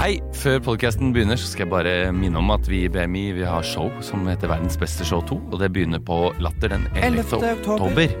[0.00, 3.42] Hei, før podcasten begynner så skal jeg bare minne om at vi i BMI vi
[3.44, 7.26] har show som heter Verdens beste show 2, og det begynner på Latter den 11.
[7.36, 7.50] 11.
[7.74, 8.14] oktober.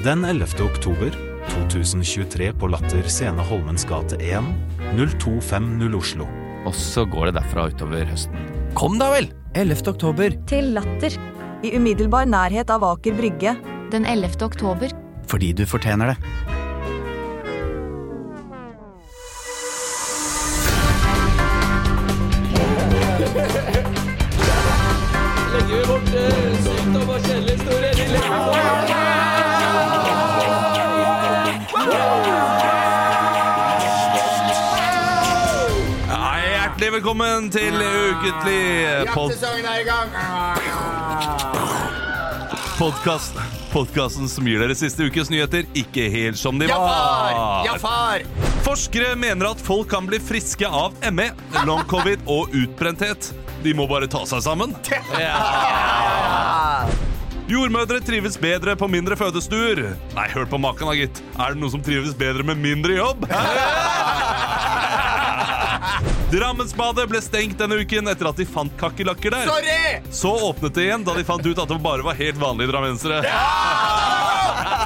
[0.00, 0.56] Den 11.
[0.64, 1.20] oktober
[1.52, 4.48] 2023 på Latter Scene Holmens gate 1
[4.96, 6.32] 0250 Oslo.
[6.64, 8.48] Og så går det derfra utover høsten.
[8.72, 9.28] Kom da vel!
[9.52, 9.84] 11.
[9.92, 10.40] oktober.
[10.48, 11.20] Til Latter.
[11.60, 13.58] I umiddelbar nærhet av Aker Brygge.
[13.92, 14.40] Den 11.
[14.48, 15.02] oktober.
[15.28, 16.55] Fordi du fortjener det.
[37.06, 39.30] Velkommen til ukentlig pod
[42.80, 43.36] podkast.
[43.70, 46.82] Podkasten som gir dere siste ukes nyheter ikke helt som de var.
[46.82, 47.62] Ja, far!
[47.68, 48.26] Ja, far!
[48.66, 51.28] Forskere mener at folk kan bli friske av ME,
[51.62, 53.30] long covid og utbrenthet.
[53.62, 54.74] De må bare ta seg sammen.
[55.14, 55.38] Ja.
[57.46, 59.92] Jordmødre trives bedre på mindre fødestuer.
[60.16, 61.22] Nei, hør på maken da, gitt.
[61.38, 63.30] Er det noen som trives bedre med mindre jobb?
[66.26, 69.46] Drammensbadet ble stengt denne uken etter at de fant kakerlakker der.
[69.46, 70.00] Sorry!
[70.10, 73.20] Så åpnet det igjen da de fant ut at det bare var helt vanlige drammensere.
[73.22, 73.44] Ja!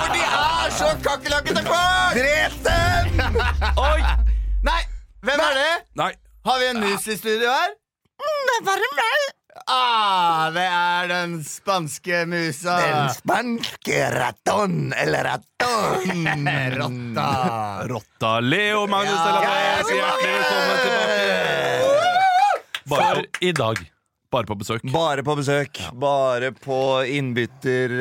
[0.03, 2.21] For de er så kakerlakkete folk!
[2.21, 3.41] Drep dem!
[3.81, 4.01] Oi!
[4.69, 4.81] Nei,
[5.25, 5.71] hvem er det?
[6.03, 6.13] Nei,
[6.45, 7.73] Har vi en mus i studio her?
[8.21, 9.27] Det er bare meg.
[9.71, 12.75] Ah, det er den spanske musa.
[12.81, 16.27] Den spanske raton, eller raton.
[16.81, 17.29] Rotta.
[17.87, 21.11] Rotta Leo Magnus ja, la Pez, hjertelig velkommen tilbake.
[22.91, 23.77] Bare i dag.
[24.31, 24.83] Bare på besøk.
[24.91, 25.79] Bare på besøk.
[25.93, 27.95] Bare på innbytter...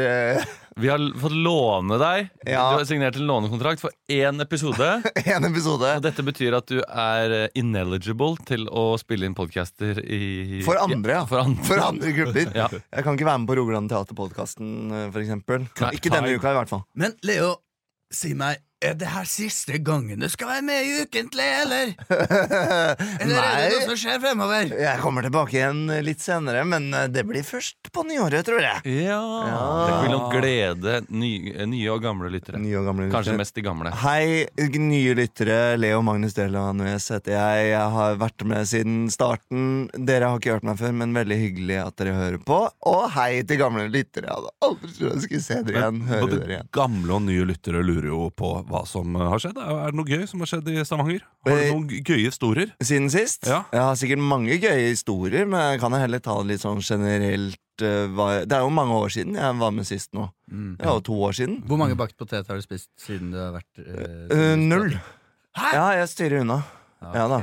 [0.80, 2.30] Vi har fått låne deg.
[2.48, 2.72] Ja.
[2.72, 4.88] Du har signert en lånekontrakt for én episode.
[5.30, 5.90] En episode.
[5.98, 10.80] Og dette betyr at du er eh, ineligible til å spille inn podcaster i For
[10.80, 11.26] andre, ja.
[11.28, 11.68] For andre.
[11.68, 12.52] For andre grupper.
[12.60, 12.68] Ja.
[12.72, 15.68] Jeg kan ikke være med på Rogaland Teaterpodkasten, eh, for eksempel.
[15.96, 16.86] Ikke denne uka, i hvert fall.
[17.00, 17.54] Men Leo,
[18.14, 21.92] si meg, er det her siste gangen du skal være med i Ukentlig, eller?
[23.20, 24.72] Eller er det noe som skjer fremover?
[24.80, 28.94] jeg kommer tilbake igjen litt senere, men eh, det blir først på nyåret, tror jeg.
[29.04, 29.20] Ja.
[29.84, 32.62] Det vil nok glede nye, nye og gamle lyttere.
[32.62, 33.92] Nye og gamle Kanskje mest de gamle.
[34.04, 34.48] Hei,
[34.80, 35.60] nye lyttere.
[35.80, 37.68] Leo Magnus Delanues heter jeg.
[37.74, 39.90] Jeg har vært med siden starten.
[39.92, 42.62] Dere har ikke hørt meg før, men veldig hyggelig at dere hører på.
[42.88, 44.30] Og hei til gamle lyttere.
[44.30, 46.02] Jeg hadde aldri trodd jeg skulle se dere igjen.
[46.08, 46.72] Høre Både dere igjen.
[46.80, 49.58] gamle og nye lyttere lurer jo på hva som eh, har skjedd.
[49.60, 51.24] Er det noe gøy som har skjedd i Stavanger?
[51.46, 52.72] Har du Eh, noen gøye historier?
[52.86, 53.48] Siden sist?
[53.50, 53.64] Ja.
[53.74, 57.58] Jeg har sikkert mange gøye historier, men jeg kan heller ta det litt sånn generelt.
[57.82, 58.08] eh,
[58.46, 60.30] Det er jo mange år siden jeg var med sist nå.
[60.50, 61.62] Det er jo to år siden.
[61.66, 64.94] Hvor mange bakt potet har du spist siden du har vært uh, null.
[65.56, 65.70] Hæ?
[65.74, 66.62] Ja, jeg styrer unna.
[67.00, 67.16] Startet?
[67.16, 67.40] Ja da.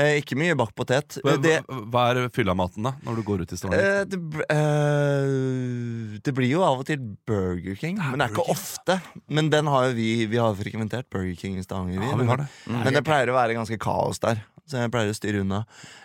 [0.00, 1.18] Eh, ikke mye bakt potet.
[1.26, 1.56] Hva, Det,
[1.90, 2.94] hva er fyllamaten, da?
[3.06, 3.82] Når du går ut i Stavanger?
[3.82, 4.20] Eh, det,
[4.54, 9.00] eh, det blir jo av og til Burger King, men det er ikke ofte.
[9.28, 12.00] Men den har jo vi Vi har frekventert Burger King i Stavanger.
[12.02, 12.48] Ja, vi har det.
[12.70, 14.44] Men det pleier å være ganske kaos der.
[14.70, 15.64] Så jeg pleier å styre unna.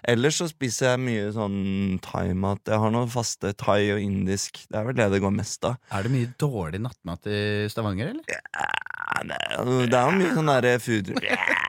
[0.09, 2.63] Ellers så spiser jeg mye sånn thaimat.
[2.66, 4.63] Jeg har noen faste thai og indisk.
[4.72, 5.75] Det er vel det det går mest av.
[5.93, 8.25] Er det mye dårlig nattmat i Stavanger, eller?
[8.25, 11.13] Ja, Det er det er jo mye sånn derre food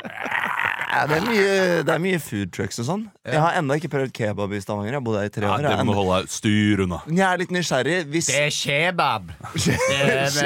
[0.97, 3.03] ja, det, er mye, det er mye food trucks og sånn.
[3.27, 4.95] Jeg har ennå ikke prøvd kebab i Stavanger.
[4.95, 5.67] Jeg har bodd her i tre år år.
[5.67, 7.03] det er må du holde styr unna.
[7.11, 7.99] Jeg er litt nysgjerrig.
[8.13, 9.35] Hvis, er kebab.
[9.55, 9.77] Det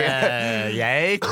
[0.08, 1.30] er geit.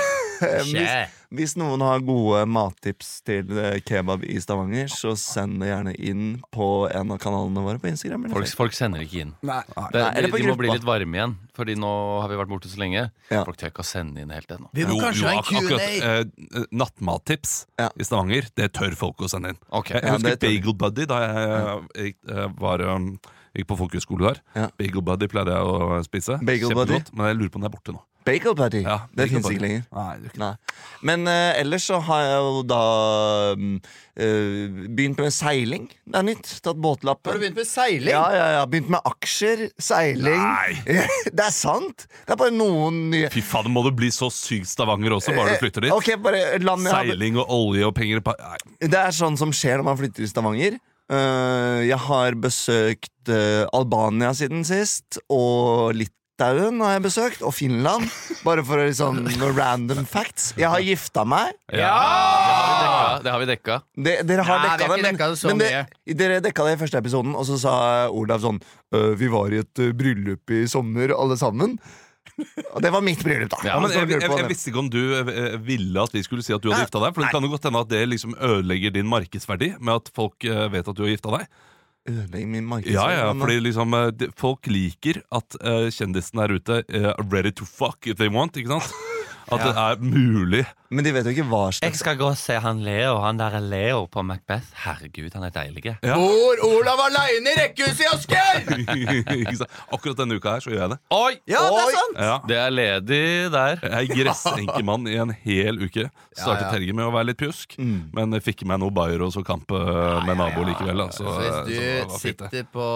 [0.70, 5.94] hvis, hvis noen har gode mattips til eh, kebab i Stavanger, så send det gjerne
[5.98, 6.24] inn
[6.54, 8.24] på en av kanalene våre på Instagram.
[8.26, 9.34] eller Folk, folk sender ikke inn.
[9.46, 9.60] Nei.
[9.68, 12.70] Det, Nei, de, de må bli litt varme igjen, Fordi nå har vi vært borte
[12.72, 13.04] så lenge.
[13.30, 13.44] Ja.
[13.46, 14.70] Folk tør ikke å sende inn helt ennå.
[14.74, 15.92] Vi må kanskje ha en ak akkurat Q&A.
[16.08, 17.90] eh, eh, Nattmattips Ja.
[17.98, 19.60] i Stavanger, det tør folk å sende inn.
[19.70, 20.00] Okay.
[20.00, 20.42] Jeg husker ja.
[20.48, 23.12] Bagel Buddy da jeg, jeg, var um,
[23.54, 24.40] gikk på folkehøyskole der.
[24.58, 24.66] Ja.
[24.78, 26.38] Bagel Buddy pleide jeg å spise.
[26.42, 28.02] Bagel Kjempegodt, Men jeg lurer på om det er borte nå.
[28.24, 28.80] Bagel party?
[28.84, 29.54] Ja, det fins Buddy.
[29.56, 29.82] ikke lenger.
[29.92, 30.40] Nei, det ikke.
[30.40, 30.80] Nei.
[31.04, 32.78] Men uh, ellers så har jeg jo da
[33.52, 33.74] um,
[34.16, 35.90] uh, begynt med seiling.
[36.08, 36.52] Det er nytt.
[36.64, 37.28] Tatt båtlappen.
[37.28, 38.12] Har du begynt med seiling?
[38.14, 38.62] Ja, ja, ja.
[38.70, 40.46] Begynt med aksjer, seiling.
[41.36, 42.06] det er sant!
[42.24, 45.58] Det er bare noen nye Fy faen, må du bli så sykt Stavanger også, bare
[45.58, 45.92] du flytter dit?
[45.92, 48.58] Eh, Ok, bare Seiling og olje og penger Nei.
[48.80, 50.80] Det er sånn som skjer når man flytter til Stavanger.
[51.12, 57.52] Uh, jeg har besøkt eh, Albania siden sist, og litt Litauen har jeg besøkt, og
[57.54, 58.08] Finland.
[58.42, 59.20] Bare for liksom
[59.54, 60.48] random facts.
[60.58, 61.52] Jeg har gifta meg.
[61.70, 63.20] Ja!
[63.22, 63.76] Det har vi dekka.
[63.94, 66.16] Det, dere har Nei, vi dekka har det, ikke men, dekka det så men det,
[66.18, 67.74] dere dekka det i første episoden, og så sa
[68.10, 68.58] Olav sånn
[68.90, 71.76] «Øh, Vi var i et øh, bryllup i sommer, alle sammen.
[72.74, 73.60] Og det var mitt bryllup, da.
[73.68, 76.56] Ja, men jeg, jeg, jeg visste ikke om du eh, ville at vi skulle si
[76.56, 77.14] at du hadde gifta deg.
[77.14, 80.50] For det kan jo godt hende at det liksom ødelegger din markedsverdi med at folk
[80.50, 81.46] eh, vet at du har gifta deg.
[82.08, 83.18] Ødelegger min Ja, markedsføring.
[83.18, 87.64] ja, fordi liksom eh, Folk liker at uh, kjendisen der ute uh, are ready to
[87.64, 88.56] fuck if they want.
[88.60, 88.92] Ikke sant?
[89.52, 90.64] At det er mulig.
[90.94, 93.16] Men de vet jo ikke hva slags skal gå og se han Leo.
[93.24, 94.68] Han der er Leo på Macbeth.
[94.84, 95.82] Herregud, han er deilig.
[96.06, 96.14] Ja.
[96.16, 98.60] Bor Olav aleine i rekkehuset i Asker?!
[99.40, 99.74] Ikke sant?
[99.92, 100.98] Akkurat denne uka her så gjør jeg det.
[101.16, 101.32] Oi!
[101.50, 102.20] Ja, det er sant!
[102.28, 102.36] Ja.
[102.48, 103.22] Det er ledig
[103.54, 103.82] der.
[103.82, 106.06] Jeg er gressenkemann i en hel uke.
[106.34, 106.72] Startet Ja, ja.
[106.76, 110.20] helgen med å være litt pjusk, men jeg fikk meg noe Bayros og kamp eh,
[110.28, 111.04] med nabo likevel.
[111.04, 112.50] Da, så, Så så hvis du var fint, det.
[112.52, 112.86] sitter på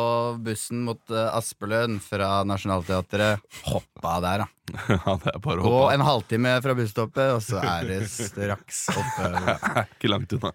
[0.47, 4.49] bussen mot eh, fra Nationaltheatret, hopp av der, da.
[4.95, 8.85] Ja, det er bare å Gå en halvtime fra busstoppet, og så er det straks
[8.95, 9.33] oppe.
[9.97, 10.53] Ikke langt unna.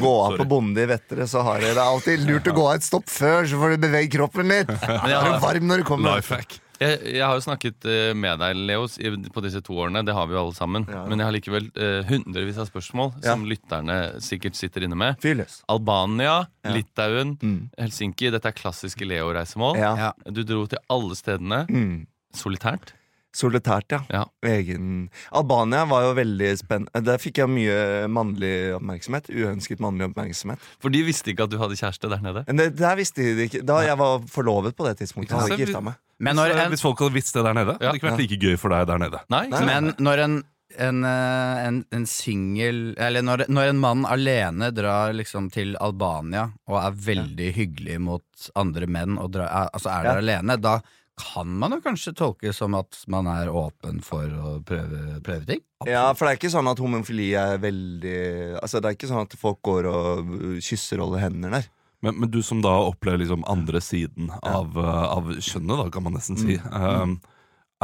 [0.00, 2.66] Gå av på Bonde i Vettere, så har dere det er alltid lurt å gå
[2.70, 4.70] av et stopp før, så får du bevege kroppen litt.
[4.88, 6.14] Men Er du varm når du kommer?
[6.20, 6.54] Life hack.
[6.82, 10.04] jeg, jeg har jo snakket eh, med deg, Leos, i- på disse to årene.
[10.06, 10.86] Det har vi jo alle sammen.
[10.88, 11.02] Ja.
[11.10, 13.34] Men jeg har likevel eh, hundrevis av spørsmål Ja.
[13.34, 15.18] som lytterne sikkert sitter inne med.
[15.22, 15.58] Fyr løs.
[15.70, 16.72] Albania, Ja.
[16.78, 17.58] Litauen, Mm.
[17.82, 18.30] Helsinki.
[18.30, 19.76] Dette er klassiske Leo-reisemål.
[19.82, 19.92] Ja.
[19.98, 20.12] Ja.
[20.30, 22.06] Du dro til alle stedene Mm.
[22.36, 22.92] Solitært.
[23.32, 24.00] Solitært, ja.
[24.12, 24.22] Ja.
[24.44, 25.06] Egen.
[25.32, 27.00] Albania var jo veldig spennende.
[27.06, 27.78] Der fikk jeg mye
[28.12, 29.30] mannlig oppmerksomhet.
[29.32, 30.60] Uønsket mannlig oppmerksomhet.
[30.84, 32.44] For de visste ikke at du hadde kjæreste der nede.
[32.52, 35.32] Det, der visste de ikke Da jeg var forlovet på det tidspunktet.
[35.32, 35.96] Ja, Hadde ikke gifta meg.
[36.22, 37.88] Når en, hvis folk hadde visst det der nede, Ja.
[37.88, 39.22] hadde det ikke vært like gøy for deg der nede.
[39.32, 39.64] Nei, Nei.
[39.70, 40.42] men når en
[40.80, 46.78] en, en, en singel Eller når, når en mann alene drar liksom til Albania og
[46.80, 50.22] er veldig hyggelig mot andre menn, og drar, altså er der Ja.
[50.22, 50.78] alene, da
[51.20, 55.60] kan man jo kanskje tolke som at man er åpen for å prøve, prøve ting?
[55.84, 58.16] Ja, for det er ikke sånn at homofili er veldig
[58.62, 61.68] Altså Det er ikke sånn at folk går og uh, kysser og holder hender der.
[62.02, 66.02] Men, men du som da opplever liksom andre siden av, eh, av kjønnet, da, kan
[66.02, 66.56] man nesten si.
[66.58, 66.72] Mm.
[66.74, 67.12] Um,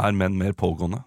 [0.03, 0.99] er menn mer pågående?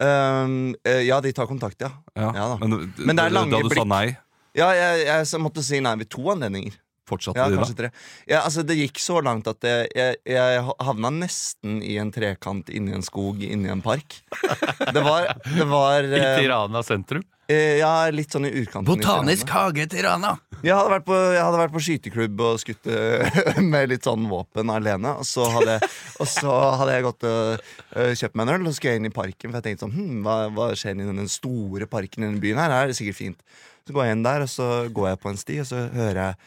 [0.00, 0.72] Um,
[1.04, 1.90] ja, de tar kontakt, ja.
[2.16, 2.56] Ja, Ja da.
[2.62, 3.68] Men, Men det er lange blikk.
[3.68, 4.16] da du sa nei,
[4.56, 6.78] Ja, jeg, jeg måtte si nei ved to anledninger.
[7.08, 7.58] Fortsatte Ja, da?
[7.62, 7.90] kanskje tre.
[8.28, 12.68] Ja, altså Det gikk så langt at jeg, jeg, jeg havna nesten i en trekant
[12.70, 14.20] inni en skog inni en park.
[14.94, 17.24] Det var, det var I eh, Tirana sentrum.
[17.50, 18.86] eh, Ja, litt sånn i utkanten.
[18.88, 20.36] Botanisk i hage Tirana!
[20.58, 24.24] Jeg hadde vært på, jeg hadde vært på skyteklubb og skutt eh, med litt sånn
[24.30, 25.12] våpen alene.
[25.20, 25.76] Og så hadde,
[26.18, 29.10] og så hadde jeg gått og uh, kjøpt meg en øl og skulle jeg inn
[29.10, 29.50] i parken.
[29.52, 32.58] For jeg tenkte sånn, hm, hva, hva skjer i den store parken i denne byen
[32.62, 32.74] her?
[32.74, 33.44] Her er det sikkert fint.
[33.86, 36.22] Så går jeg inn der, og så går jeg på en sti, og så hører
[36.24, 36.40] jeg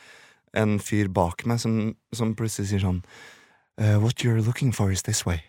[0.57, 3.01] en fyr bak meg som, som plutselig sier sånn
[3.79, 5.43] uh, What you're looking for is this way.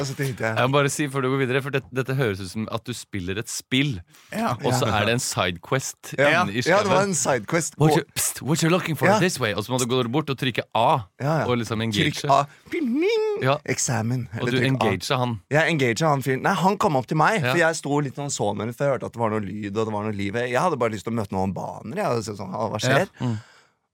[0.00, 2.40] Og så tenkte jeg må bare si før du går videre For dette, dette høres
[2.40, 4.00] ut som at du spiller et spill,
[4.32, 4.54] Ja.
[4.62, 7.74] og så er det en sidequest ja, ja, det var en sidequest.
[7.78, 9.18] What, you, pst, what you're looking for Ja.
[9.18, 11.06] this way Og så må du gå bort og trykke A.
[11.46, 12.44] Og liksom engage Trykk A.
[13.42, 13.56] Ja.
[13.68, 14.28] Eksamen.
[14.40, 16.42] Og du engagea han Jeg engaget han fyren.
[16.42, 18.84] Nei, han kom opp til meg, for jeg sto litt sånn så meg ut, for
[18.86, 20.34] jeg hørte at det var noe lyd og det var noe liv.
[20.34, 21.96] Jeg hadde bare lyst til å møte noen baner.
[21.96, 23.08] Jeg, og så sånn, «Hva- hva skjer?
[23.20, 23.36] Mm.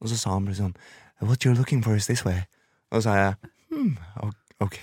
[0.03, 0.75] Og så sa han bare sånn
[1.23, 2.45] What you're looking for is this way.
[2.91, 3.35] Og så sa jeg
[3.71, 3.97] hmm,
[4.61, 4.81] ok.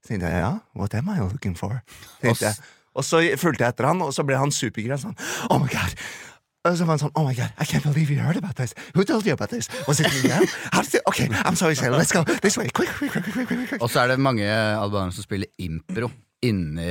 [0.00, 1.80] Så tenkte jeg ja, what am I looking for?
[2.22, 2.54] Tenkte jeg.
[2.96, 4.98] Og så fulgte jeg etter han, og så ble han supergrei.
[4.98, 5.14] Sånn,
[5.50, 5.94] oh my god.
[6.68, 8.74] Og så var han sånn, oh my god, I can't believe you heard about this.
[8.94, 9.70] Who told you about this?
[9.88, 10.28] Was it me?
[10.74, 11.06] How did it?
[11.08, 11.96] Okay, I'm sorry, excited.
[11.96, 12.68] Let's go this way.
[12.68, 13.80] Quick, quick, quick, quick, quick, quick.
[13.80, 16.10] Og så er det mange albanere som spiller impro
[16.44, 16.88] inni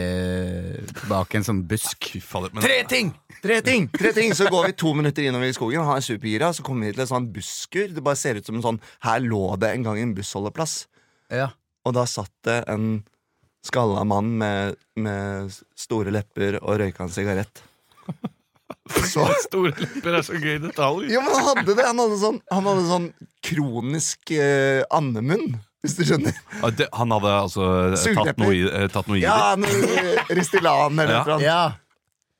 [1.09, 2.09] bak en sånn busk.
[2.61, 3.11] Tre ting!
[3.41, 3.87] Tre ting!
[3.93, 6.89] tre ting Så går vi to minutter innover i skogen, har er supergira, så kommer
[6.89, 7.87] vi til en sånn busskur.
[7.93, 10.83] Det bare ser ut som en sånn Her lå det en gang en bussholdeplass.
[11.33, 11.51] Ja.
[11.87, 13.03] Og da satt det en
[13.65, 17.63] skalla mann med, med store lepper og røyka en sigarett.
[19.09, 21.83] Så Store lepper er så gøy detalj Ja, men han hadde det!
[21.85, 23.05] Han hadde sånn, han hadde sånn
[23.45, 26.37] kronisk eh, andemunn, hvis du skjønner.
[26.61, 29.69] Ja, det, han hadde altså eh, tatt noe i, eh, tatt noe i Ja, det?
[29.69, 31.21] noe Ristilan eller Ja.
[31.29, 31.37] noe.
[31.45, 31.59] ja.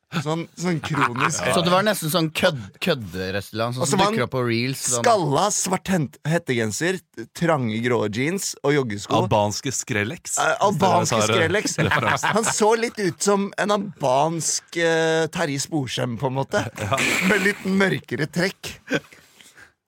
[0.10, 1.44] Sånn, sånn kronisk.
[1.54, 4.82] Så det var nesten sånn kødd, kødderestaurant, sånn så som dukker opp på reels.
[4.88, 5.04] Sånn.
[5.04, 5.92] Skalla, svart
[6.25, 6.98] hettegenser,
[7.38, 9.20] trange grå jeans og joggesko.
[9.20, 10.39] Albanske Skrellex.
[10.42, 11.78] Eh, albanske eh, Skrellex.
[12.25, 16.66] Han så litt ut som en albansk eh, Terje Sporsem, på en måte.
[17.30, 18.74] Med litt mørkere trekk.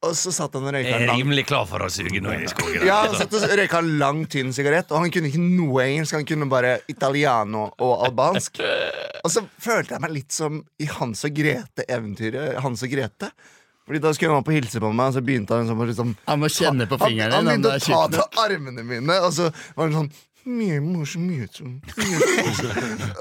[0.01, 2.47] Og så satt han og røyka en lang Rimelig klar for å suge noe i
[2.49, 5.83] skogen ja, han satt og røyka en lang, tynn sigarett, og han kunne ikke noe
[5.85, 6.15] engelsk.
[6.17, 8.57] Han kunne bare italiano og albansk.
[9.21, 12.57] Og så følte jeg meg litt som i Hans og Grete-eventyret.
[12.65, 13.29] Hans og Grete
[13.85, 16.15] Fordi Da skulle han opp og hilse på meg, og så begynte han sånn liksom
[16.27, 17.37] Han må kjenne på fingrene.
[17.37, 20.11] han han begynte er å ta til armene mine, og så var han sånn
[20.45, 22.19] mye, mors, mye, mye.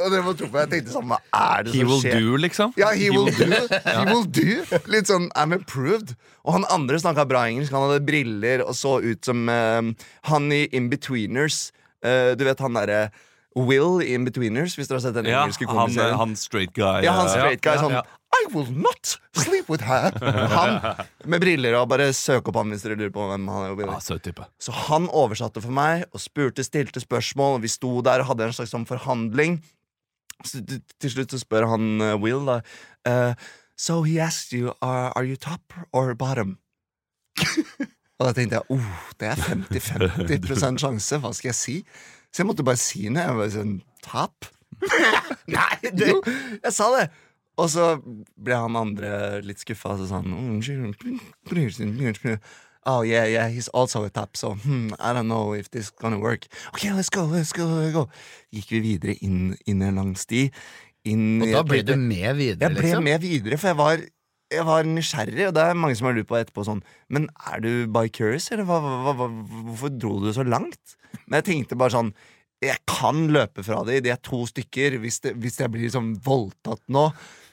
[0.00, 2.18] Og det var tro Jeg tenkte sånn, hva er det He som will skjer?
[2.20, 2.74] do, liksom.
[2.80, 3.48] Ja, he will do.
[3.94, 4.78] He will do.
[4.90, 6.14] Litt sånn I'm approved.
[6.44, 7.74] Og han andre snakka bra engelsk.
[7.76, 9.82] Han hadde briller og så ut som uh,
[10.30, 11.68] han i Inbetweeners.
[12.04, 13.02] Uh, du vet han derre
[13.58, 16.16] Will i Inbetweeners, hvis dere har sett den Ja, engelske komiserien.
[16.20, 17.02] han straight guy.
[17.02, 17.96] Ja, han eh, straight guy sånn.
[18.30, 20.14] I will not sleep with her.
[20.54, 20.76] Han
[21.26, 23.82] med briller og bare søk opp han hvis dere lurer på hvem han er.
[23.88, 24.46] Ja, Søt type.
[24.62, 27.58] Så han oversatte for meg og spurte, stilte spørsmål.
[27.58, 29.58] Og vi sto der og hadde en slags sånn forhandling.
[30.46, 32.60] Så til slutt så spør han uh, Will da
[33.08, 33.32] Uh,
[33.80, 36.58] So he asked you are, are you top or bottom?
[38.20, 41.18] og da tenkte jeg oh, det er 50-50% sjanse.
[41.22, 41.76] Hva skal jeg si?
[42.30, 43.26] Så jeg måtte bare si noe.
[43.26, 44.48] Jeg var sånn Tap?
[45.50, 46.14] Nei, det,
[46.64, 47.10] jeg sa det.
[47.60, 47.90] Og så
[48.40, 50.32] ble han andre litt skuffa, og så sa han
[52.88, 55.90] Oh yeah, yeah, he's also a tap, so hmm, I don't know if this is
[55.90, 56.46] gonna work.
[56.74, 58.08] Okay, let's go, let's go, let's go.
[58.56, 60.46] Gikk vi videre inn, inn en lang sti.
[61.04, 63.04] Inn Og da ble, blir du med videre, Jeg ble liksom?
[63.04, 64.00] med videre, for jeg var,
[64.50, 67.62] jeg var nysgjerrig, og det er mange som har lurt på etterpå sånn Men er
[67.62, 69.30] du bicurious, eller hva, hva, hva,
[69.68, 70.96] hvorfor dro du så langt?
[71.26, 72.12] Men jeg tenkte bare sånn
[72.60, 74.98] jeg kan løpe fra de, de er to stykker.
[75.00, 77.06] Hvis, det, hvis jeg blir liksom voldtatt nå,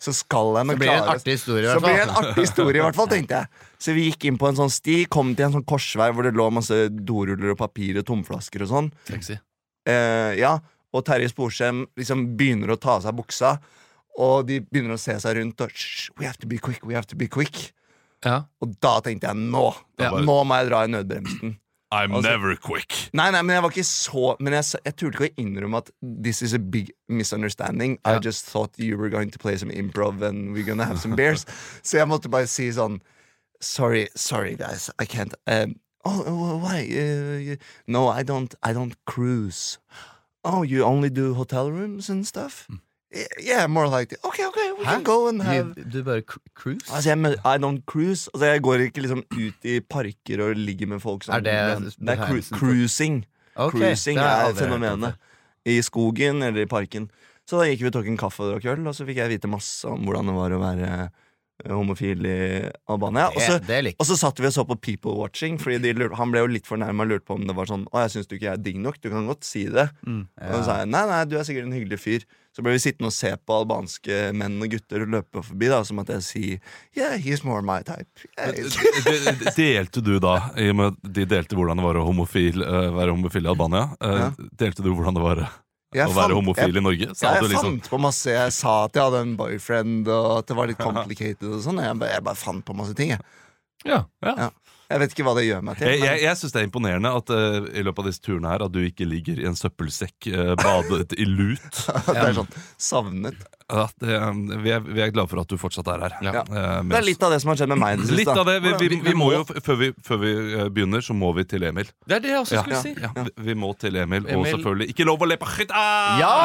[0.04, 1.38] så skal jeg nok klare det
[1.78, 3.64] så blir det en artig historie, i hvert fall, tenkte jeg.
[3.80, 6.34] Så vi gikk inn på en sånn sti, kom til en sånn korsvei hvor det
[6.36, 8.92] lå masse doruller og papir og tomflasker og sånn.
[9.88, 10.58] Eh, ja,
[10.92, 13.56] og Terje Sporsem liksom begynner å ta av seg buksa,
[14.18, 15.72] og de begynner å se seg rundt og
[16.20, 17.72] We have to be quick, we have to be quick.
[18.26, 18.44] Ja.
[18.62, 19.68] Og da tenkte jeg nå!
[20.02, 20.10] Ja.
[20.18, 21.58] Nå må jeg dra i nødbremsen.
[21.94, 23.10] I'm Altså- never quick.
[23.14, 25.92] Nei, nei, men jeg var ikke så Men jeg, jeg turte ikke å innrømme at
[26.02, 27.98] this is a big misunderstanding.
[28.04, 31.16] I just thought you were going to play some improv and we're gonna have some
[31.16, 31.46] beers.
[31.84, 33.00] så jeg måtte bare si sånn
[33.62, 36.88] Sorry, sorry guys, I can't um, Oh, oh, why?
[36.88, 37.56] Uh,
[37.88, 39.78] no, I don't I don't cruise.
[40.44, 42.66] Oh, you only do hotel rooms and stuff?
[42.70, 42.78] Y-
[43.40, 46.90] Yeah, more like Okay, okay, we can go and have Du, du bare cru- cruise?
[46.92, 48.28] Altså, jeg, men- I don't cruise.
[48.34, 51.94] Altså, jeg går ikke liksom ut i parker og ligger med folk som Er det
[52.00, 53.24] Det er cru cruising.
[53.56, 55.16] Ok, cruising det har jeg er aldri hørt om fenomenet.
[55.66, 57.10] I skogen eller i parken.
[57.48, 59.30] Så da gikk vi og tok en kaffe og drakk øl, og så fikk jeg
[59.32, 62.38] vite masse om hvordan det var å være eh, homofil i
[62.92, 63.30] Albania.
[63.32, 65.78] Og så, Det, det liker og så satt vi og så på People Watching, Fordi
[65.80, 68.04] de lurte, han ble jo litt fornærma og lurte på om det var sånn Å,
[68.04, 69.88] jeg syns du ikke er digg nok, du kan godt si det.
[70.06, 70.28] Mm.
[70.44, 72.28] Og så sa jeg nei, nei, du er sikkert en hyggelig fyr.
[72.58, 76.00] Så ble vi sittende og se på albanske menn og gutter løpe forbi, da, som
[76.02, 76.60] at jeg sier
[76.98, 78.10] Yeah, he's more my type.
[78.34, 78.58] Yeah,
[79.54, 82.90] Delte du da, i og med at de delte hvordan det var å homofil, uh,
[82.98, 84.30] være homofil i Albania, uh, Ja.
[84.58, 85.48] delte du hvordan det var å
[85.96, 87.10] Jeg være fant- homofil jeg, i Norge?
[87.16, 88.26] Sa Ja, du jeg liksom fant på masse.
[88.34, 91.80] Jeg sa at jeg hadde en boyfriend, og at det var litt complicated og sånn.
[91.86, 93.22] Jeg, bare- jeg bare fant på masse ting, jeg.
[93.86, 94.02] Ja.
[94.26, 94.50] ja.
[94.88, 95.88] Jeg vet ikke hva det gjør meg til.
[95.92, 98.48] Jeg, men- jeg, jeg syns det er imponerende at uh, i løpet av disse turene
[98.54, 101.76] her At du ikke ligger i en søppelsekk uh, badet i lut.
[102.08, 102.48] Det er sånn
[102.80, 103.36] savnet.
[103.68, 104.32] Ja, det, eh,
[104.64, 106.14] vi, er, vi er glad for at du fortsatt er her.
[106.24, 106.40] Ja.
[106.48, 108.00] Eh, Det er litt av det som har skjedd med meg.
[108.16, 108.38] Litt da.
[108.40, 108.54] av det.
[108.64, 110.32] Vi, vi, vi må jo, før vi, før vi
[110.72, 111.90] begynner, så må vi til Emil.
[112.08, 112.62] Det er det jeg også Ja.
[112.64, 112.94] skulle si.
[113.04, 115.84] Ja, vi, vi må til Emil, og selvfølgelig ikke lov å le på hytta!
[116.24, 116.38] Ja!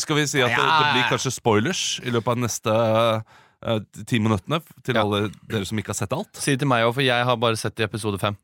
[0.00, 2.72] Skal vi si at det, det blir kanskje spoilers i løpet av neste
[3.66, 5.02] eh, ti minuttene til Ja.
[5.04, 6.34] alle dere som ikke har sett alt?
[6.36, 8.36] Si det til meg òg, for jeg har bare sett i episode fem.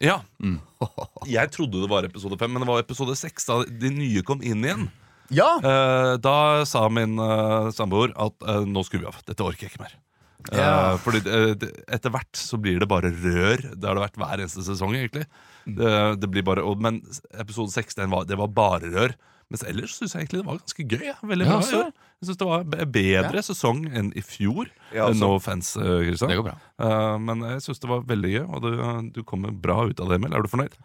[0.00, 0.20] Ja.
[0.38, 0.60] Mm.
[1.26, 4.40] Jeg trodde det var episode fem, men det var episode seks da de nye kom
[4.46, 4.84] inn igjen.
[5.34, 5.58] Ja!
[5.60, 9.18] Uh, da sa min uh, samboer at uh, nå skrur vi av.
[9.26, 9.96] Dette orker jeg ikke mer.
[10.52, 10.94] Eh, Ja.
[11.02, 11.18] fordi
[11.90, 13.58] etter hvert så blir det bare rør.
[13.74, 15.26] Det har det vært hver eneste sesong, egentlig.
[15.66, 15.90] Det,
[16.22, 17.02] det blir bare, og, men
[17.36, 19.16] episode seks var, det var bare rør.
[19.50, 21.04] Mens ellers syns jeg egentlig det var ganske gøy.
[21.06, 21.14] Ja.
[21.24, 21.78] Veldig Ja, bra så.
[21.88, 24.66] Jeg synes det var be- bedre sesong enn i fjor.
[24.92, 25.20] Ja, Eh, altså.
[25.20, 26.28] no offense, eh, Kristian.
[26.30, 26.56] Det går bra.
[26.84, 30.08] Eh, men jeg syns det var veldig gøy, og du, du kommer bra ut av
[30.08, 30.34] det, Emil.
[30.36, 30.76] Er du fornøyd?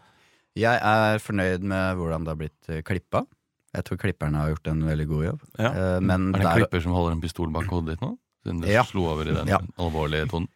[0.56, 3.26] Jeg er fornøyd med hvordan det har blitt uh, klippa.
[3.74, 5.40] Jeg tror klipperne har gjort en veldig god jobb.
[5.58, 5.70] Ja.
[5.74, 8.12] Eh, men Er det en der, klipper som holder en pistol bak hodet ditt nå?
[8.46, 8.84] Siden det Ja.
[8.84, 9.58] slo over i den Ja.
[9.80, 10.48] alvorlige tonen?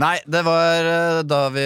[0.00, 1.64] Nei, det var eh, da vi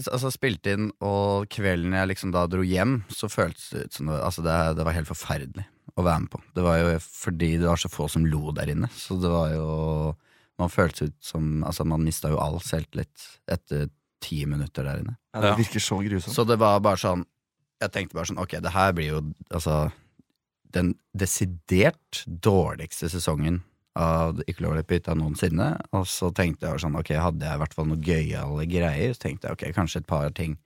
[0.00, 4.10] altså, spilte inn, og kvelden jeg liksom da dro hjem, så føltes det ut som
[4.10, 6.40] det, altså, det, det var helt forferdelig å være med på.
[6.56, 9.54] Det var jo fordi det var så få som lo der inne, så det var
[9.54, 9.70] jo
[10.60, 13.88] Man føltes ut som Altså, man mista jo all selvtillit etter
[14.20, 15.16] ti minutter der inne.
[15.32, 16.34] Ja, det virker så grusomt.
[16.34, 17.24] Så det var bare sånn
[17.80, 19.88] Jeg tenkte bare sånn, ok, det her blir jo altså
[20.70, 23.62] den desidert dårligste sesongen
[23.98, 25.72] av Ikke lov å løpe hytta noensinne.
[25.96, 29.26] Og så tenkte jeg sånn, ok, hadde jeg i hvert fall noe gøyale greier, så
[29.26, 30.56] tenkte jeg ok, kanskje et par ting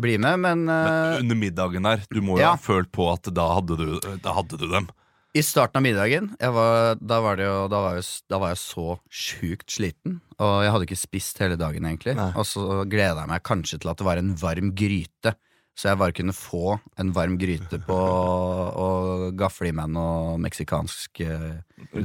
[0.00, 2.56] blir med, men, Men eh, under middagen her, du må jo ja.
[2.56, 3.88] ha følt på at da hadde du,
[4.24, 4.88] da hadde du dem.
[5.34, 8.52] I starten av middagen jeg var, da, var det jo, da, var jeg, da var
[8.52, 10.20] jeg så sjukt sliten.
[10.38, 12.14] Og jeg hadde ikke spist hele dagen, egentlig.
[12.18, 12.30] Nei.
[12.38, 15.34] Og så gleda jeg meg kanskje til at det var en varm gryte.
[15.74, 21.18] Så jeg bare kunne få en varm gryte på og gafle i meg noe meksikansk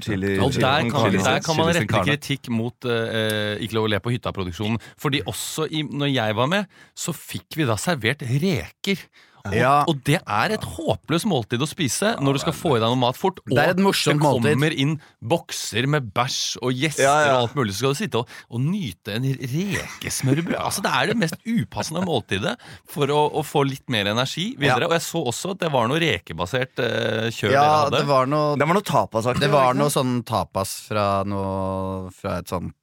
[0.02, 4.00] Chili, Og der kan, der kan man rette kritikk mot uh, Ikke lov å le
[4.04, 4.82] på hytta-produksjonen.
[5.00, 9.06] Fordi også i, når jeg var med, så fikk vi da servert reker.
[9.46, 9.84] Og, Ja.
[9.88, 13.00] og det er et håpløst måltid å spise når du skal få i deg noe
[13.00, 13.40] mat fort.
[13.46, 14.20] Og Det er det måltid.
[14.20, 17.34] kommer inn bokser med bæsj og gjester Ja, ja.
[17.38, 17.74] og alt mulig.
[17.74, 20.58] Så skal du sitte og, og nyte en rekesmørbrød.
[20.60, 22.56] Altså, det er det mest upassende måltidet
[22.90, 24.88] for å, å få litt mer energi videre.
[24.90, 27.98] Og jeg så også at det var noe rekebasert uh, kjør Ja, dere hadde.
[28.04, 29.46] det var noe Det var noe tapasaktig.
[29.46, 32.76] Det var noe sånn tapas fra noe Fra et sånt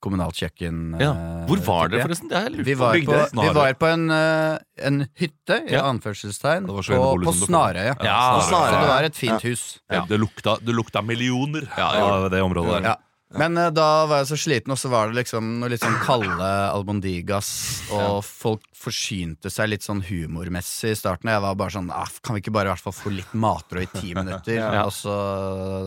[0.00, 0.78] kommunalt kjøkken.
[1.00, 1.10] ja.
[1.12, 2.28] eh, Hvor var dere forresten?
[2.30, 5.82] Det har lurt Vi var, på, vi var på en, eh, en hytte, i Ja.
[5.90, 7.34] anførselstegn, på, på.
[7.44, 7.94] Snarøya.
[8.02, 8.80] Ja, Snarøya.
[8.80, 9.78] det var et fint hus.
[9.90, 10.04] Ja.
[10.08, 12.96] Det, lukta, det lukta millioner av det området der.
[13.38, 16.00] Men eh, da var jeg så sliten, og så var det liksom noe litt sånn
[16.02, 17.50] kalde albondigas,
[17.94, 21.28] og folk forsynte seg litt sånn humormessig i starten.
[21.30, 23.34] Og jeg var bare sånn ah, Kan vi ikke bare i hvert fall få litt
[23.36, 24.58] matbrød i ti minutter?
[24.86, 25.12] Og, så,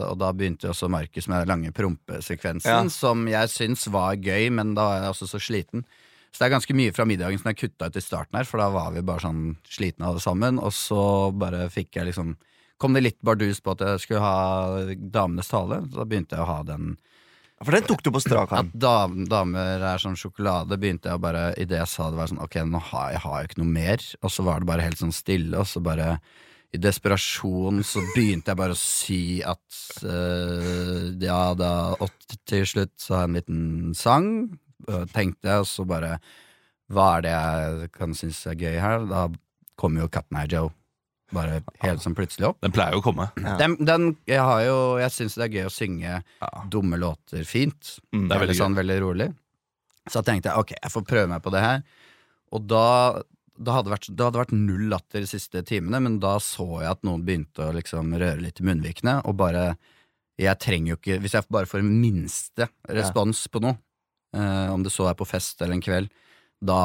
[0.08, 2.80] og da begynte jo også Markus med den lange prompesekvensen, Ja.
[2.94, 5.84] som jeg syns var gøy, men da var jeg også så sliten.
[6.34, 8.62] Så det er ganske mye fra middagen som jeg kutta ut i starten her, for
[8.62, 10.58] da var vi bare sånn slitne alle sammen.
[10.62, 11.02] Og så
[11.36, 12.36] bare fikk jeg liksom
[12.82, 14.80] Kom det litt bardus på at jeg skulle ha
[15.14, 16.96] damenes tale, så da begynte jeg å ha den
[17.64, 18.72] For den tok du på strak at arm.
[18.74, 22.60] dam, damer er sånn sjokolade, begynte jeg bare Idet jeg sa det, var sånn Ok,
[22.68, 24.08] nå har jeg, har jeg ikke noe mer.
[24.22, 26.18] Og så var det bare helt sånn stille, og så bare
[26.74, 32.96] i desperasjon så begynte jeg bare å si at uh, ja, da åtte til slutt
[32.98, 33.66] så har jeg en liten
[33.98, 34.30] sang,
[35.14, 36.16] tenkte jeg, og så bare
[36.92, 39.06] Hva er det jeg kan synes er gøy her?
[39.06, 39.28] Da
[39.80, 40.74] kommer jo Cap'n Eye Joe
[41.36, 42.60] bare helt sånn plutselig opp.
[42.64, 43.30] Den pleier jo å komme.
[43.42, 43.56] Ja.
[43.62, 46.20] Den, den, jeg har jo Jeg syns det er gøy å synge
[46.72, 47.98] dumme låter fint.
[48.14, 48.28] Mm.
[48.28, 49.30] Det er veldig sånn veldig rolig.
[50.08, 51.86] Så da tenkte jeg ok, jeg får prøve meg på det her.
[52.54, 52.88] Og da
[53.54, 56.90] det hadde, vært, det hadde vært null latter de siste timene, men da så jeg
[56.90, 59.74] at noen begynte å liksom røre litt i munnvikene, og bare
[60.42, 63.78] Jeg trenger jo ikke Hvis jeg bare får en minste respons på noe,
[64.34, 66.10] eh, om det så er på fest eller en kveld,
[66.64, 66.80] da,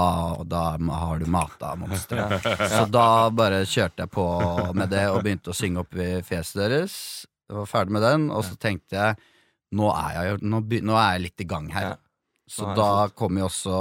[0.48, 2.42] da har du mata monsteret.
[2.72, 4.24] Så da bare kjørte jeg på
[4.74, 6.94] med det og begynte å synge opp i fjeset deres.
[7.48, 9.18] Jeg var ferdig med den, og så tenkte jeg
[9.78, 11.94] nå er jeg, nå, nå er jeg litt i gang her.
[12.48, 13.78] Så da kom jo også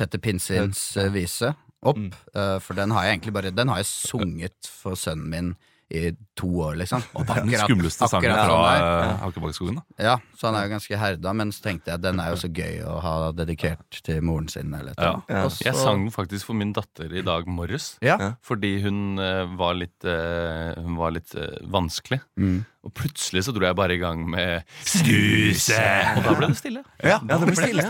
[0.00, 1.52] Petter Pinsins eh, vise
[1.84, 2.08] opp, Mm.
[2.34, 5.50] eh, for den har jeg egentlig bare Den har jeg sunget for sønnen min
[5.94, 7.02] i to år, liksom.
[7.28, 9.78] Den skumleste sangen akkurat fra sånn uh, Hakkebakkeskogen.
[9.78, 10.04] da.
[10.08, 12.50] Ja, så han er jo ganske herda, men så tenkte jeg den er jo så
[12.50, 14.74] gøy å ha dedikert til moren sin.
[14.74, 14.96] Eller.
[14.98, 15.44] Ja.
[15.48, 17.92] Så- Jeg sang den faktisk for min datter i dag morges.
[18.04, 18.18] Ja.
[18.42, 22.20] Fordi hun eh, var litt, eh, hun var litt eh, vanskelig.
[22.40, 22.64] Mm.
[22.84, 25.78] Og plutselig så dro jeg bare i gang med Skuse!
[26.18, 26.82] Og da ble det stille.
[27.00, 27.86] Ja, ja, det ble stille.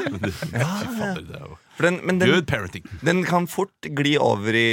[0.54, 1.48] Ja, ja.
[1.82, 2.84] den, men den, Good parenting.
[3.02, 4.68] den kan fort gli over i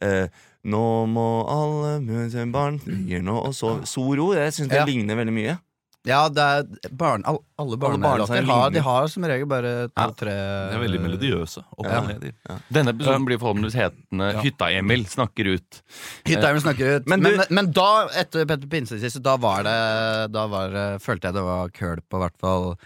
[0.00, 0.28] eh,
[0.66, 3.86] Nå må alle møte barn ligger nå og sover.
[3.86, 4.32] Soro.
[4.34, 4.84] Jeg syns det Ja.
[4.88, 5.58] ligner veldig mye.
[6.06, 8.74] Ja, det er barn, all, alle barnesanger barnelåter har, ligner.
[8.76, 10.34] de har som regel bare to-tre
[10.70, 11.64] De er veldig melodiøse.
[11.76, 11.98] Opp Ja.
[12.00, 12.24] og ned.
[12.28, 12.32] i.
[12.72, 15.82] Denne episoden blir forhåpentligvis hetende Hytta-Emil snakker ut.
[16.24, 17.08] Hytta Emil snakker ut.
[17.08, 21.02] Men Men, du- men, da, etter Petter Pinse sist, da var det Da var, det-
[21.02, 22.76] følte jeg det var køl på hvert fall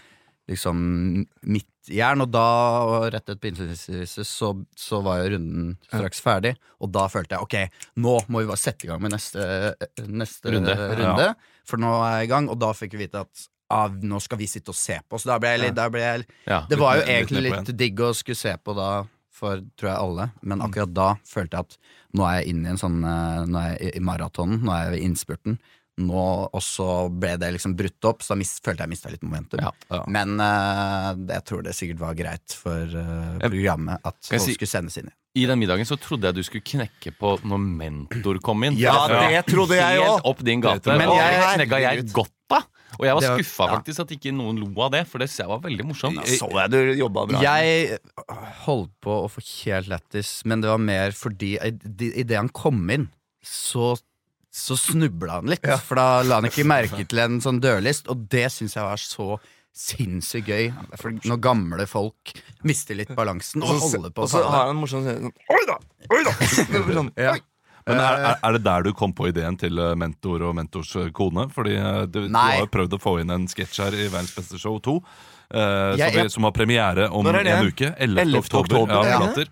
[0.49, 2.21] liksom mitt jern.
[2.25, 2.45] Og da,
[2.87, 6.55] og rett etter Pinse siste, så, så var jo runden straks ferdig.
[6.81, 9.45] Og da følte jeg ok, nå må vi bare sette i gang med neste,
[10.07, 10.75] neste Runde.
[11.01, 11.31] runde.
[11.67, 14.37] For nå er jeg i gang, og da fikk vi vite at av, nå skal
[14.41, 15.15] vi sitte og se på.
[15.21, 16.65] Så da ble jeg litt, da ble jeg, Ja.
[16.67, 19.61] det var jo litt- litt egentlig ned litt digg å skulle se på da, for
[19.79, 20.25] tror jeg alle.
[20.43, 21.77] Men akkurat da følte jeg at
[22.13, 24.71] nå er jeg inne i en sånn eh, Nå er jeg i- i maratonen, nå
[24.75, 25.55] er jeg i innspurten.
[26.01, 29.23] Nå, og så ble det liksom brutt opp, så da mis, følte jeg mista litt
[29.25, 29.61] momentum.
[29.63, 30.01] Ja, ja.
[30.11, 34.57] Men eh, jeg tror det sikkert var greit for uh, programmet at jeg folk si-
[34.59, 35.11] skulle sendes inn.
[35.37, 38.75] I den middagen så trodde jeg du skulle knekke på når mentor kom inn.
[38.79, 40.97] Ja, det trodde jeg Helt opp din gate.
[40.99, 42.63] Men jeg- knegga jeg godt da.
[42.99, 43.75] Og jeg var skuffa ja.
[43.77, 46.19] faktisk at ikke noen lo av det, for det synes jeg var veldig morsomt.
[46.27, 47.39] Så jeg du jobba bra.
[47.45, 47.99] Jeg
[48.65, 53.07] holdt på å få helt lættis, men det var mer fordi idet han kom inn,
[53.41, 53.93] så
[54.51, 58.25] så snubla han litt, for da la han ikke merke til en sånn dørlist, og
[58.31, 59.37] det syns jeg var så
[59.71, 60.65] sinnssykt gøy.
[60.99, 62.33] For når gamle folk
[62.67, 65.77] mister litt balansen og holder på og så har han en morsom sånn Oi da!
[66.11, 66.33] Oi da!
[66.91, 67.37] sånn, Ja.
[67.37, 67.41] oi.
[67.87, 70.91] Men er, er, er det der du kom på ideen til eh, mentor og mentors
[71.17, 71.47] kone?
[71.49, 74.35] Fordi eh, du, du har jo prøvd å få inn en sketsj her i Verdens
[74.37, 74.93] beste show 2.
[75.49, 77.39] eh, Jeg- som, vi, jeg- som har premiere om en
[77.71, 77.89] uke.
[77.97, 78.21] 11.
[78.21, 78.37] 11.
[78.43, 78.83] oktober.
[78.83, 79.45] oktober, Ja,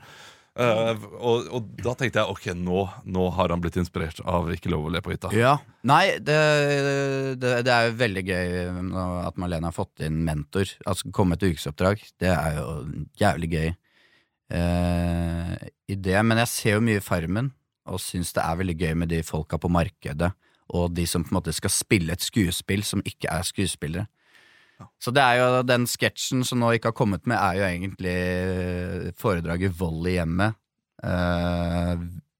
[0.60, 4.72] Eh, og, og da tenkte jeg ok, nå, nå har han blitt inspirert av Ikke
[4.74, 5.32] lov å le på hytta.
[5.36, 5.54] Ja.
[5.88, 6.40] Nei, det,
[7.40, 8.58] det, det er jo veldig gøy
[9.24, 10.68] at Malene har fått inn mentor.
[10.84, 12.04] Altså komme et ukesoppdrag.
[12.20, 12.68] Det er jo
[13.22, 15.56] jævlig gøy eh,
[15.96, 16.20] idé.
[16.26, 17.54] Men jeg ser jo mye Farmen,
[17.88, 20.34] og syns det er veldig gøy med de folka på markedet,
[20.76, 24.10] og de som på en måte skal spille et skuespill som ikke er skuespillere.
[25.02, 29.14] Så det er jo den sketsjen som nå ikke har kommet med, er jo egentlig
[29.20, 30.56] foredraget Vold i hjemmet.
[31.04, 31.96] Uh,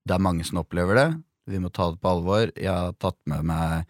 [0.08, 1.10] det er mange som opplever det.
[1.50, 2.52] Vi må ta det på alvor.
[2.56, 3.90] Jeg har tatt med meg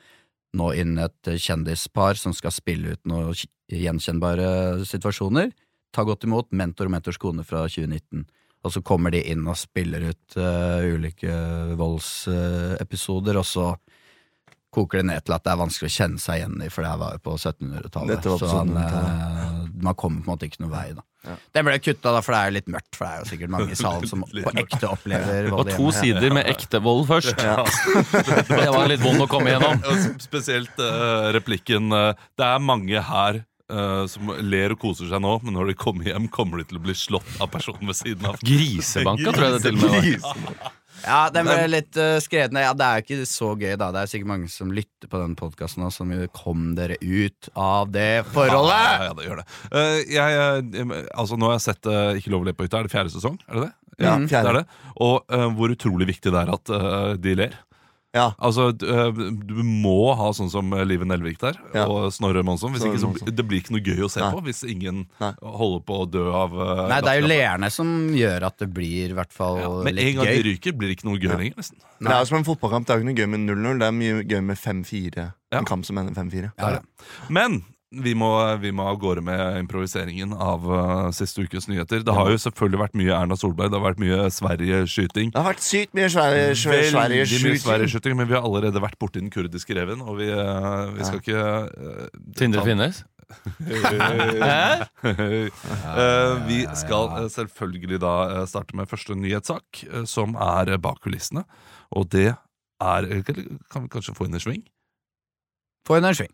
[0.57, 3.37] nå inn et kjendispar som skal spille ut noen
[3.69, 5.51] gjenkjennbare situasjoner.
[5.93, 8.25] Ta godt imot Mentor og Mentors kone fra 2019.
[8.65, 11.31] Og så kommer de inn og spiller ut uh, ulike
[11.79, 13.69] voldsepisoder, og så
[14.73, 16.91] koker det ned til at det er vanskelig å kjenne seg igjen i, for det
[16.91, 18.11] her var jo på 1700-tallet.
[18.13, 21.05] Dette var på Så han, eh, man kommer på en måte ikke noe vei, da.
[21.53, 23.51] Den ble kutta, da, for det er jo litt mørkt, for det er jo sikkert
[23.51, 27.03] mange i salen som på ekte opplever Det vold var to sider med ekte vold
[27.09, 27.43] først.
[28.49, 29.83] Det var litt vond å komme igjennom.
[30.21, 33.43] Spesielt uh, replikken uh, Det er mange her
[34.09, 36.81] som ler og koser seg nå, men når de kommer hjem, kommer de til å
[36.81, 38.39] bli slått av personen ved siden av.
[38.41, 40.78] Grisebanka, tror jeg det til og med var.
[41.05, 42.65] Ja, den ble litt uh, skrevet ned.
[42.67, 43.89] Ja, det er jo ikke så gøy, da.
[43.95, 47.91] Det er sikkert mange som lytter på den podkasten nå, som kom dere ut av
[47.93, 48.79] det forholdet!
[48.79, 49.47] Ja, ja, det gjør det.
[49.73, 50.39] Uh, jeg,
[50.83, 52.81] eh, altså, nå har jeg sett uh, Ikke lov å le på hytta.
[52.83, 53.39] Er det fjerde sesong?
[53.47, 53.73] Er det det?
[53.99, 54.29] Ja, Mm.
[54.31, 54.47] fjerde.
[54.47, 54.93] Det er det.
[55.03, 57.57] Og eh, hvor utrolig viktig det er at eh, de ler.
[58.15, 58.31] Ja.
[58.41, 59.11] Altså, eh,
[59.45, 61.83] Du må ha sånn som Live Nelvik der Ja.
[61.85, 62.71] og Snorre Monsson.
[62.73, 64.31] Hvis Snorre ikke så Det blir ikke noe gøy å se Nei.
[64.33, 65.33] på hvis ingen Nei.
[65.43, 68.73] holder på å dø av uh, Nei, det er jo leerne som gjør at det
[68.73, 69.83] blir i hvert fall ja, litt gøy.
[69.83, 70.35] Men en gang gøy.
[70.43, 71.37] de ryker, blir det ikke noe gøy Ja.
[71.37, 71.55] lenger.
[71.61, 72.85] nesten Det er jo som en fotballkamp.
[72.87, 73.79] Det er jo ikke noe gøy med 0-0.
[73.79, 75.33] Det er mye gøy med 5-4.
[75.51, 75.59] Ja.
[75.59, 76.51] En kamp som ender 5-4.
[76.57, 76.79] Ja, ja.
[77.29, 78.29] Men vi må,
[78.61, 82.03] vi må av gårde med improviseringen av uh, siste ukes nyheter.
[82.05, 85.31] Det har jo selvfølgelig vært mye Erna Solberg, det har vært mye Sverige-skyting.
[85.33, 86.91] Det har vært sykt mye Sverige-skyting.
[86.93, 87.57] Sverige-skyting.
[87.63, 91.23] Sverige-skyting, men vi har allerede vært borti den kurdiske reven, og vi, uh, vi skal
[91.23, 92.05] ikke uh,
[92.37, 93.01] Tindre finnes.
[93.29, 93.65] uh,
[96.45, 99.65] vi skal selvfølgelig da starte med første nyhetssak,
[100.09, 101.43] som er bak kulissene.
[101.97, 102.29] Og det
[102.79, 103.09] er
[103.73, 104.61] Kan vi kanskje få inn en sving?
[105.89, 106.33] Få inn en sving.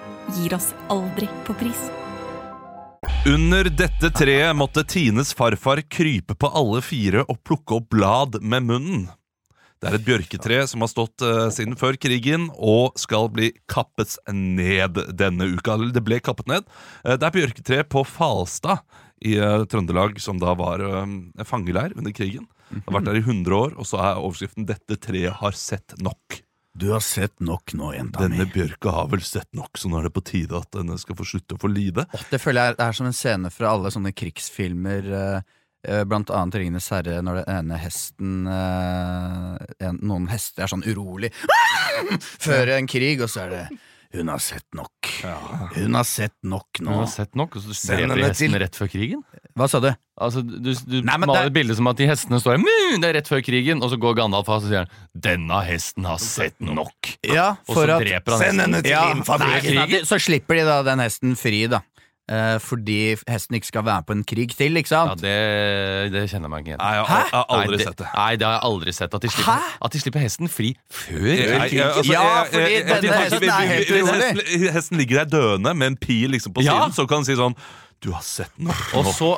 [0.37, 1.89] gir oss aldri på pris.
[3.27, 8.65] Under dette treet måtte Tines farfar krype på alle fire og plukke opp blad med
[8.65, 9.03] munnen.
[9.81, 14.13] Det er et bjørketre som har stått uh, siden før krigen og skal bli kappet
[14.29, 15.79] ned denne uka.
[15.89, 16.67] Det ble kappet ned.
[17.01, 18.85] Uh, det er bjørketre på Falstad
[19.25, 20.85] i uh, Trøndelag, som da var
[21.49, 22.45] fangeleir under krigen.
[22.69, 25.97] Det har vært der i 100 år, og så er overskriften 'Dette treet har sett
[25.97, 26.43] nok'.
[26.73, 30.07] Du har sett nok nå, jenta Denne bjørka har vel sett nok, så nå er
[30.07, 32.05] det på tide at denne skal få slutte å få lide.
[32.31, 35.49] Det føler jeg er som en scene fra alle sånne krigsfilmer, eh,
[35.83, 40.87] eh, blant annet Ringenes herre, når den ene hesten eh, en, Noen hester er sånn
[40.87, 41.33] urolig
[42.47, 43.65] før en krig, og så er det
[44.13, 44.91] hun har sett nok.
[45.75, 46.89] Hun har sett nok nå.
[46.91, 49.21] Hun har sett nok, og så Send dreper de henne til- rett før krigen.
[49.57, 49.91] Hva sa du?
[50.21, 52.97] Altså, Du, du Nei, men maler det- et bilde som at de hestene står «Mu,
[52.99, 56.03] Det er rett før krigen, og så går Gandalf av og sier han, 'Denne hesten
[56.05, 57.17] har sett nok'.
[57.25, 58.73] Ja, Og for så at dreper han Send hesten.
[58.73, 59.89] henne til ja, infamilien!
[59.89, 61.81] nei, Så slipper de da den hesten fri, da.
[62.31, 65.19] Eh, fordi hesten ikke skal være med på en krig til, ikke Ja, sant?
[65.19, 66.79] det, det kjenner man ikke igjen.
[66.79, 68.07] Nei, jeg, har- jeg har aldri Nei, det, sett det.
[68.15, 69.13] Nei, det har jeg aldri sett.
[69.17, 69.73] At de slipper, Hæ?
[69.85, 71.83] at de slipper hesten fri før jeg- krigen.
[71.89, 74.31] altså, Ja, jeg- fordi jeg- denne jeg- hesten er helt hvis urolig.
[74.31, 76.71] hesten- Hesten ligger der døende med en pil liksom på Ja.
[76.71, 77.55] siden, så kan han si sånn
[78.01, 78.73] Du har sett noe.
[78.95, 79.37] Og så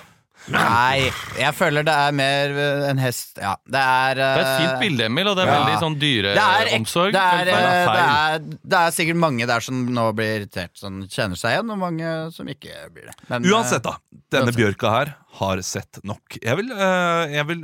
[0.52, 1.06] Nei,
[1.40, 4.72] jeg føler det er mer eh, en hest Ja, det er Det er et fint
[4.74, 5.60] eh, bilde, Emil, og det er Ja.
[5.62, 6.34] veldig sånn det er,
[6.68, 7.14] dyreomsorg.
[7.16, 8.08] det, er, Velferd er eh, det,
[8.58, 11.80] er, det er sikkert mange der som nå blir irritert, som kjenner seg igjen, og
[11.86, 13.16] mange som ikke blir det.
[13.32, 13.96] Men, Uansett, da.
[14.34, 14.60] Denne uansett.
[14.60, 16.36] bjørka her har sett nok.
[16.44, 16.70] Jeg vil,
[17.34, 17.64] jeg vil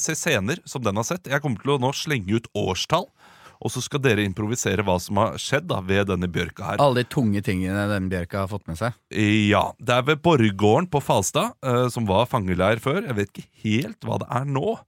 [0.00, 1.26] se scener som den har sett.
[1.28, 3.08] Jeg kommer til å nå slenge ut årstall.
[3.64, 6.74] Og så skal dere improvisere hva som har skjedd da ved denne bjørka her.
[6.76, 8.92] eh, alle de tunge tingene den bjørka har fått med seg.
[9.48, 13.06] Ja, Det er ved Borggården på Falstad, eh, som var fangeleir før.
[13.06, 14.78] Jeg vet ikke helt hva det er nå.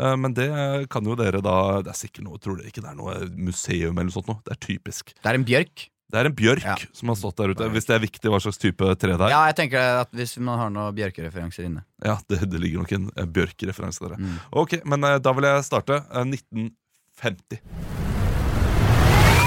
[0.00, 0.48] eh, men det
[0.90, 3.94] kan jo dere da Det er sikkert noe, tror dere ikke det er noe museum
[3.94, 4.40] eller noe sånt noe?
[4.44, 5.14] Det er typisk.
[5.22, 5.88] Det er en bjørk.
[6.10, 6.74] Det er en bjørk Ja.
[6.92, 7.70] som har stått der ute.
[7.70, 9.30] Hvis det er viktig hva slags type tre det er.
[9.30, 11.84] Ja, jeg tenker at hvis man har noen bjørkereferanser inne.
[12.04, 14.16] Ja, det, det ligger nok en eh, bjørkereferanse der.
[14.18, 14.36] Mm.
[14.52, 16.02] Ok, men eh, da vil jeg starte.
[16.12, 18.13] Eh, 1950.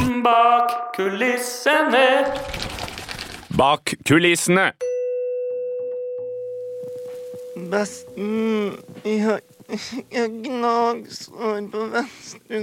[0.02, 2.34] Bak kulissene.
[3.58, 4.72] Bak kulissene.
[7.72, 9.42] Besten Jeg har
[10.44, 12.60] gnagsår på venstre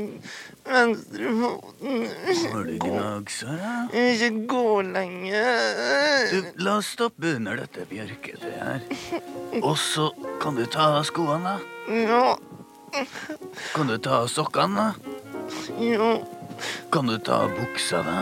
[0.64, 2.06] venstrefoten.
[2.52, 3.72] Har du gnagsår, da?
[3.92, 6.38] Jeg vil ikke gå lenger.
[6.62, 8.80] la oss stoppe under dette bjørketreet her.
[9.62, 10.06] Og så
[10.42, 11.58] kan du ta av skoene, da.
[11.90, 12.36] Ja,
[13.74, 15.10] Kan du ta av sokkene, da?
[15.82, 16.12] ja,
[16.94, 18.18] Kan du ta av buksa, da?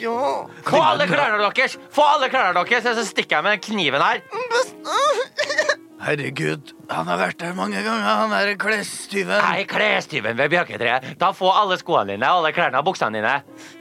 [0.00, 0.18] ja.
[0.66, 1.78] Få alle klærne deres!
[1.94, 4.22] Få alle klærne deres, så stikker jeg med kniven her.
[6.02, 9.36] Herregud, han har vært der mange ganger, han er klestyven.
[9.38, 11.12] Nei, klestyven ved bjørketreet.
[11.20, 13.36] Da få alle skoene dine, alle klærne og buksene dine.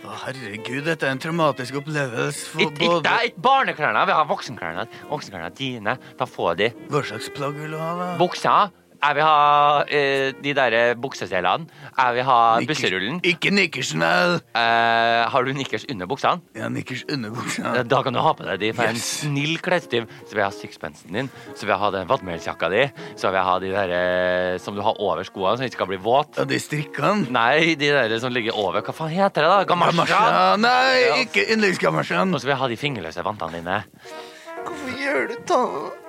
[0.05, 4.85] Å, herregud, dette er en traumatisk opplevelse for Ikke ikke- ikke barneklærne, vi har voksenklærne.
[5.09, 5.97] Voksenklærne dine.
[6.19, 6.69] Da få de.
[6.93, 8.11] Hva slags plagg vil du ha, da?
[8.21, 8.69] Buksa.
[9.01, 11.65] Jeg vil ha eh, de der bukseselene.
[11.97, 12.37] Jeg vil ha
[12.69, 13.15] busserullen.
[13.25, 14.35] Ikke nikkersen, vel?
[14.53, 16.41] Eh, har du nikkers under buksene?
[16.53, 17.63] Ja, nikkers under buksa.
[17.79, 19.07] Eh, Da kan du ha på deg de for en Yes.
[19.23, 20.05] snill klesstyv.
[20.27, 22.83] Så vil jeg ha sixpensen din, så vil jeg ha den vatmelsjakka di,
[23.17, 25.79] så vil jeg ha de der eh, som du har over skoene, så den ikke
[25.81, 26.37] skal bli våt.
[26.37, 27.25] Ja, de strikkene.
[27.33, 28.81] Nei, de der som ligger over.
[28.85, 29.63] Hva faen heter det, da?
[29.65, 30.05] Gamasja?
[30.05, 30.57] Gamasja.
[30.61, 32.33] Nei, ikke yndlingsgamasjen.
[32.33, 33.81] Og så vil jeg ha de fingerløse vantene dine.
[34.61, 36.00] Hvorfor gjør du det?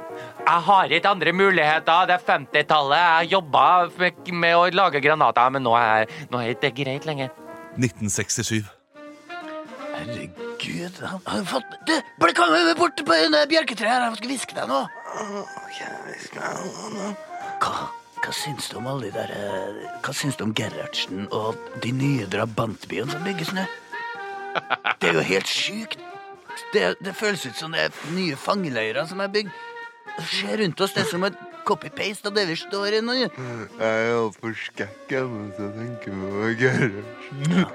[0.42, 2.06] Jeg har ikke andre muligheter.
[2.10, 2.98] Det er 50-tallet.
[2.98, 3.64] Jeg jobba
[3.98, 7.30] med, med å lage granater, men nå er, nå er det ikke greit lenger.
[7.78, 8.66] 1967.
[9.92, 14.56] Herregud, han har fått Du, bare kom bort på en bjørketre her, jeg skal hviske
[14.56, 14.80] deg nå.
[17.62, 17.74] Hva,
[18.18, 21.92] hva syns du om alle de der eh, Hva syns du om Gerhardsen og de
[21.94, 23.66] nye drabantbyene som bygges nå?
[25.00, 26.00] Det er jo helt sjukt.
[26.74, 29.52] Det, det føles ut som det er nye fangeleirer som er bygd.
[30.20, 33.14] Se rundt oss, det er som et copy-paste av det vi står i nå.
[33.16, 33.30] Jeg
[33.80, 37.72] er altfor skækka mens jeg tenker på garasjen.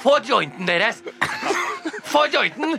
[0.00, 1.02] Få jointen deres!
[2.10, 2.74] Få jointen!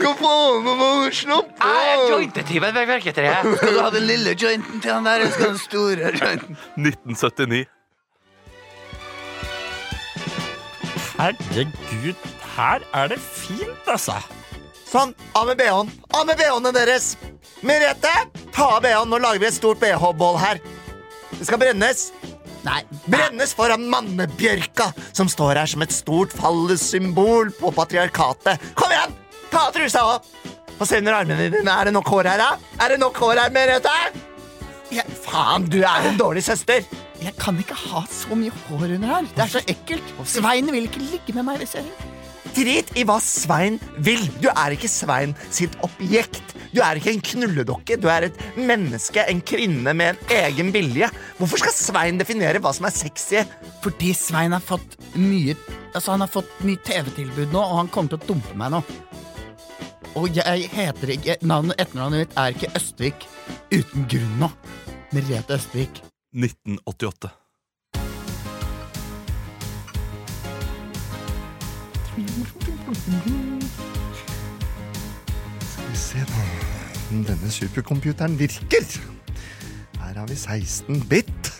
[0.00, 3.50] Hva faen, man må slappe Jeg er jointetyven ved Verketreet.
[3.58, 6.14] Skal du ha den lille jointen til han der, eller skal du ha den store
[6.16, 6.56] jointen?
[6.80, 7.66] 1979.
[11.20, 14.16] Herregud, her er det fint, altså.
[14.90, 15.90] Sånn, av med BH-en.
[16.18, 17.12] Av med BH-ene deres!
[17.62, 18.10] Merete,
[18.50, 19.10] ta av BH-en.
[19.12, 20.58] Nå lager vi et stort BH-bål her.
[21.36, 22.08] Det skal brennes.
[22.66, 22.80] Nei.
[23.06, 28.66] Brennes foran mannebjørka, som står her som et stort fallessymbol på patriarkatet.
[28.74, 29.14] Kom igjen!
[29.52, 30.26] Ta av trusa av!
[30.80, 31.70] Få se under armene dine.
[31.70, 32.74] Er det nok hår her, da?
[32.82, 33.96] Er det nok hår her, Merete?
[34.90, 36.82] Ja, faen, du er en dårlig søster.
[37.22, 39.34] Jeg kan ikke ha så mye hår under her.
[39.36, 40.16] Det er så ekkelt.
[40.26, 41.86] Svein vil ikke ligge med meg hvis jeg
[42.56, 44.22] Drit i hva Svein vil.
[44.42, 46.54] Du er ikke Svein sitt objekt.
[46.74, 47.98] Du er ikke en knulledokke.
[48.00, 51.10] Du er et menneske, en kvinne med en egen vilje.
[51.38, 53.44] Hvorfor skal Svein definere hva som er sexy?
[53.84, 55.56] Fordi Svein har fått mye
[55.90, 58.78] Altså Han har fått mye TV-tilbud nå, og han kommer til å dumpe meg nå.
[60.14, 63.26] Og jeg heter ikke navnet, Etternavnet mitt er ikke Østvik
[63.74, 64.52] uten grunn nå.
[65.10, 66.02] Merete Østvik.
[66.30, 67.39] 1988.
[77.26, 78.86] Denne supercomputeren virker.
[80.00, 81.50] Her har vi 16 bit.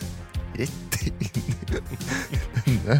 [0.56, 2.96] Rett inn i denne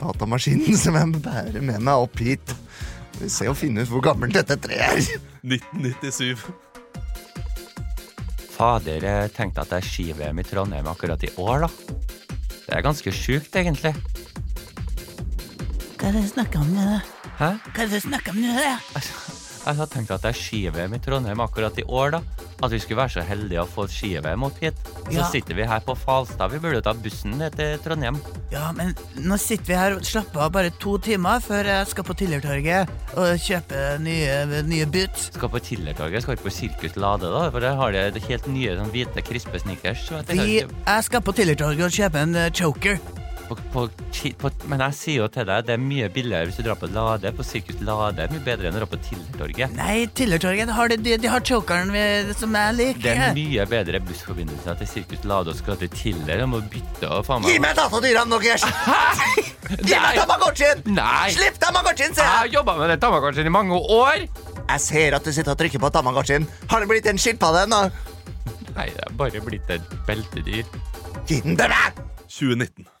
[0.00, 2.54] datamaskinen som jeg bærer med meg opp hit.
[3.20, 5.20] Vi ser og finne ut hvor gammelt dette treet er.
[5.46, 6.46] 1997.
[8.56, 11.96] Fader, jeg tenkte at det er ski-VM i Trondheim akkurat i år, da.
[12.66, 13.92] Det er ganske sjukt, egentlig.
[15.96, 16.86] Hva er det du snakker om nå?
[17.36, 17.50] Hæ?
[17.68, 18.54] Hva er det du snakker om nå?
[19.66, 22.20] Jeg hadde tenkt at det er ski-VM i Trondheim akkurat i år, da.
[22.62, 24.76] At vi skulle være så heldige å få ski-VM opp hit.
[25.08, 25.24] Så Ja.
[25.28, 26.52] sitter vi her på Falstad.
[26.52, 28.20] Vi burde ta bussen ned til Trondheim.
[28.52, 32.04] Ja, men nå sitter vi her og slapper av bare to timer før jeg skal
[32.04, 35.32] på Tillertorget og kjøpe nye, nye boots.
[35.34, 37.50] Skal på Tillertorget, skal ikke på Sirkus Lade, da.
[37.50, 40.06] For der har de det helt nye sånn hvite, krispe sneakers.
[40.08, 43.00] så at jeg Vi, kan ikke- jeg skal på Tillertorget og kjøpe en eh, choker.
[43.48, 43.82] På, på,
[44.40, 46.88] på, men jeg sier jo til deg, det er mye billigere hvis du drar på
[46.90, 47.30] Lade.
[47.36, 49.76] På Sirkus Lade er mye bedre enn å dra på Tillertorget.
[49.78, 51.92] Nei, Tillertorget har de, de, har chokeren
[52.38, 53.04] som jeg liker.
[53.04, 56.42] Det er mye bedre bussforbindelser til Sirkus Lade og skal til Tiller.
[56.42, 58.66] Jeg må bytte og faen meg Gi meg datadyra nå, Gers!
[59.88, 60.82] Gi meg Tamagotchien!
[60.96, 61.30] Nei!
[61.36, 64.26] Slipp Tamagotchien, sier Jeg Jeg har jobba med den Tamagotchien i mange år!
[64.66, 66.48] Jeg ser at du sitter og trykker på Tamagotchien.
[66.72, 67.84] Har det blitt en skilpadde ennå?
[68.74, 70.66] Nei, det er bare blitt et beltedyr.
[71.26, 72.04] Gi den til meg!
[72.26, 72.95] 2019.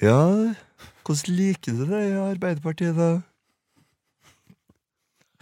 [0.00, 0.54] Ja,
[1.04, 3.20] hvordan liker du det i Arbeiderpartiet, da?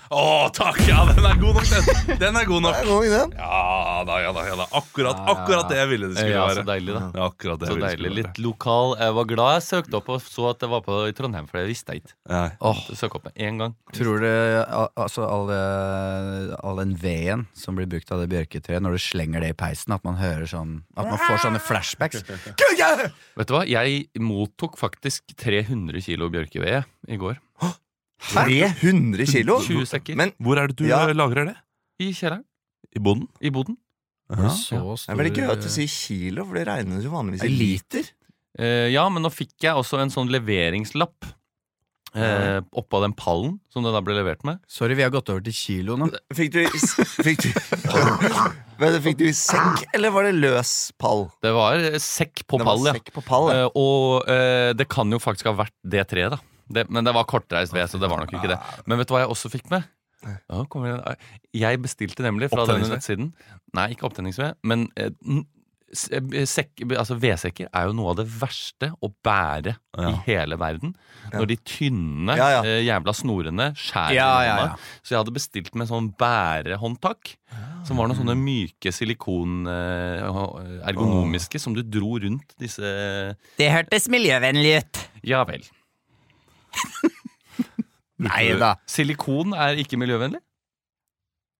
[0.08, 0.78] Å, takk!
[0.88, 2.18] Ja, den er god nok, den.
[2.20, 2.76] Den er god nok.
[2.78, 3.32] Er god, den.
[3.36, 4.44] Ja da, ja da.
[4.48, 6.62] ja da Akkurat, akkurat det jeg ville det skulle Ja, være.
[6.62, 7.02] så deilig, da.
[7.18, 8.12] Ja, akkurat det Så deilig.
[8.16, 8.94] Litt lokal.
[9.02, 11.60] Jeg var glad jeg søkte opp og så at det var på i Trondheim, for
[11.60, 12.14] det visste jeg ikke.
[12.70, 13.74] Åh, Søk opp med en gang.
[13.96, 14.28] tror du
[15.02, 15.52] altså all,
[16.62, 19.92] all den veden som blir brukt av det bjørketreet, når du slenger det i peisen,
[19.96, 22.24] at man hører sånn At man får sånne flashbacks?
[22.28, 23.64] Vet du hva?
[23.68, 27.36] Jeg mottok faktisk 300 kilo bjørkeved i går.
[28.32, 29.58] 300 kilo?
[29.64, 30.16] 20 sekker.
[30.18, 31.04] Men Hvor er det du Ja.
[31.08, 31.56] eh, lagrer det?
[32.00, 32.44] I kjelleren.
[32.94, 33.28] I boden?
[33.40, 33.76] I boden.
[34.30, 34.48] Ja.
[34.52, 34.76] Så
[35.06, 38.04] det er veldig gøy at du sier kilo, for det regnes jo vanligvis i liter.
[38.58, 41.34] Eh, ja, men nå fikk jeg også en sånn leveringslapp.
[42.16, 44.58] Eh, oppå den pallen som det da ble levert med.
[44.66, 46.08] Sorry, vi har gått over til kilo nå.
[46.34, 47.50] Fikk du, i s- fikk du,
[48.80, 51.26] Men fikk du i sekk, eller var det løs pall?
[51.44, 52.94] Det var eh, sekk på Det var pall, ja.
[52.96, 53.66] sekk på pall, ja.
[53.66, 56.40] Eh, og eh, det kan jo faktisk ha vært det treet, da.
[56.68, 58.58] Det, men det var kortreist ved, så det var nok ikke det.
[58.86, 59.86] Men vet du hva jeg også fikk med?
[60.50, 60.64] Ja,
[61.54, 63.28] jeg bestilte nemlig fra denne nettsiden
[63.76, 65.12] Nei, ikke opptenningsved, men eh,
[66.10, 70.96] eh, sekk, altså vedsekker er jo noe av det verste å bære i hele verden.
[71.32, 72.60] Når de tynne Ja, ja.
[72.66, 74.66] eh, jævla snorene skjærer Ja, ja.
[75.04, 77.36] Så jeg hadde bestilt med sånn bærehåndtak.
[77.86, 80.26] Som var noen sånne myke silikon eh,
[80.90, 82.90] ergonomiske som du dro rundt disse
[83.60, 85.04] Det hørtes miljøvennlig ut.
[85.30, 85.62] Ja vel.
[88.18, 88.72] Nei da.
[88.90, 90.40] Silikon er ikke miljøvennlig.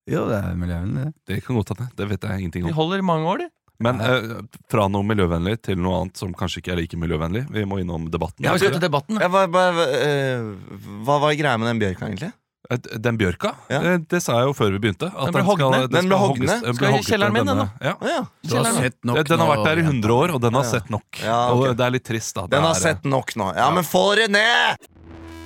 [0.09, 1.13] Jo, det er miljøvennlig.
[1.29, 1.43] det.
[1.45, 1.91] Kan godt hende.
[1.95, 2.79] Det vet jeg ingenting De om.
[2.81, 3.49] holder i mange år, de.
[3.79, 4.41] Men eh,
[4.73, 7.45] fra noe miljøvennlig til noe annet som kanskje ikke er like miljøvennlig.
[7.55, 8.43] Vi må innom debatten.
[8.43, 9.21] Ja, vi skal til debatten.
[9.23, 10.49] Ja, hva, hva, eh,
[11.07, 12.33] hva var greia med den bjørka, egentlig?
[12.69, 13.79] Eh, Den bjørka, Ja.
[13.93, 15.13] eh, det sa jeg jo før vi begynte.
[15.15, 15.87] At Den ble hogd ned.
[15.87, 17.95] den Den ble skal hogges- den Skal i hogget kjelleren min, den, Ja.
[17.95, 18.25] Å ja.
[18.43, 20.65] Du har sett nok Den har nå, vært der i 100 år, og den har
[20.65, 20.71] Ja.
[20.73, 21.07] sett nok.
[21.23, 21.69] Ja, ok.
[21.69, 22.43] Og det er litt trist, da.
[22.43, 23.55] Det Den har er- sett nok nå.
[23.55, 24.77] Ja, men få det ned!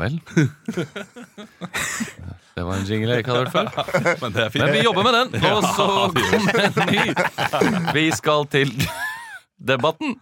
[0.00, 0.20] Vel.
[2.60, 3.68] Det var en jingle jeg ikke hadde hørt før.
[4.20, 4.64] Men det er fint.
[4.64, 5.86] Men vi jobber med den, og så
[6.18, 7.04] kommer en ny.
[7.96, 8.68] Vi skal til
[9.60, 10.14] debatten.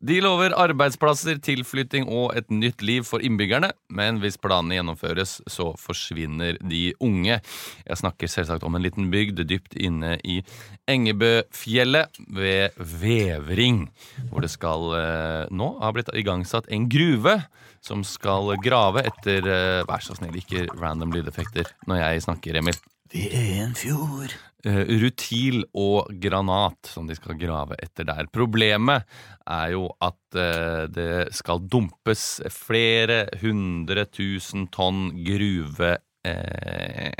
[0.00, 3.70] De lover arbeidsplasser, tilflytting og et nytt liv for innbyggerne.
[3.92, 7.40] Men hvis planene gjennomføres, så forsvinner de unge.
[7.86, 10.42] Jeg snakker selvsagt om en liten bygd dypt inne i
[10.90, 13.86] Engebøfjellet ved Vevring.
[14.30, 17.40] Hvor det skal eh, nå ha blitt igangsatt en gruve
[17.86, 22.78] som skal grave etter eh, Vær så snill, ikke random lydeffekter når jeg snakker, Emil.
[23.12, 24.34] Det er en fjord.
[24.66, 28.26] Eh, rutil og granat som de skal grave etter der.
[28.34, 29.06] Problemet
[29.46, 35.92] er jo at eh, det skal dumpes flere hundre tusen tonn gruve
[36.26, 37.12] eh,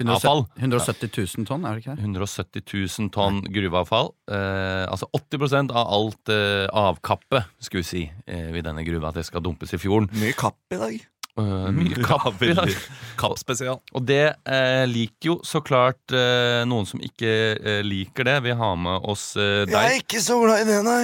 [0.00, 0.44] avfall.
[0.58, 2.04] 170 000 tonn, er det ikke det?
[2.08, 2.64] 170
[2.98, 4.12] 000 tonn gruveavfall.
[4.32, 9.20] Eh, altså 80% av alt eh, avkappet, skulle vi si, eh, ved denne gruva, at
[9.20, 10.10] det skal dumpes i fjorden.
[10.20, 11.00] Mye kapp i dag.
[11.32, 12.72] Uh, mye kapp i dag.
[13.20, 13.80] Kapp spesial.
[13.96, 18.38] Og det eh, liker jo så klart eh, noen som ikke eh, liker det.
[18.48, 21.02] Vi har med oss eh, Jeg er ikke så glad i det, nei.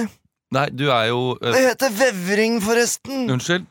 [0.53, 3.25] Nei, du er jo Det eh, heter vevring, forresten.
[3.33, 3.65] Unnskyld?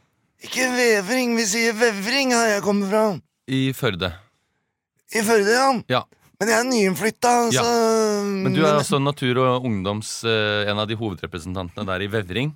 [0.47, 3.05] Ikke vevring, vi sier vevring her jeg kommer fra.
[3.51, 4.13] I Førde.
[5.17, 5.69] I Førde, ja.
[5.89, 6.03] Ja.
[6.39, 7.63] Men jeg er nyinnflytta, Ja.
[8.45, 12.53] Men du er altså Natur- og ungdoms eh, en av de hovedrepresentantene der i Vevring.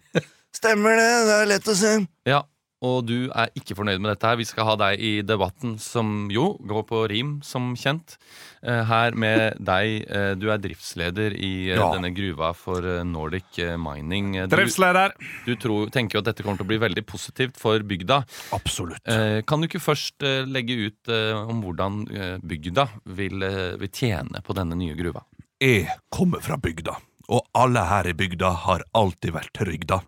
[0.54, 1.94] Stemmer det, det er lett å se.
[2.28, 2.42] Ja,
[2.82, 4.36] og du er ikke fornøyd med dette her.
[4.40, 8.16] Vi skal ha deg i debatten, som jo går på rim, som kjent.
[8.62, 10.04] Eh, Her med deg.
[10.10, 11.92] eh, Du er driftsleder i eh, Ja.
[11.94, 14.32] denne gruva for Nordic Mining.
[14.48, 15.14] Du, Driftsleder.
[15.46, 18.24] Du, tror, tenker jo at dette kommer til å bli veldig positivt for bygda.
[18.52, 19.06] Absolutt.
[19.46, 20.18] Kan du ikke først
[20.50, 21.08] legge ut
[21.48, 22.02] om hvordan
[22.42, 23.38] bygda vil,
[23.78, 25.22] vil tjene på denne nye gruva?
[25.62, 26.96] Jeg kommer fra bygda,
[27.28, 30.00] og alle her i bygda har alltid vært trygda.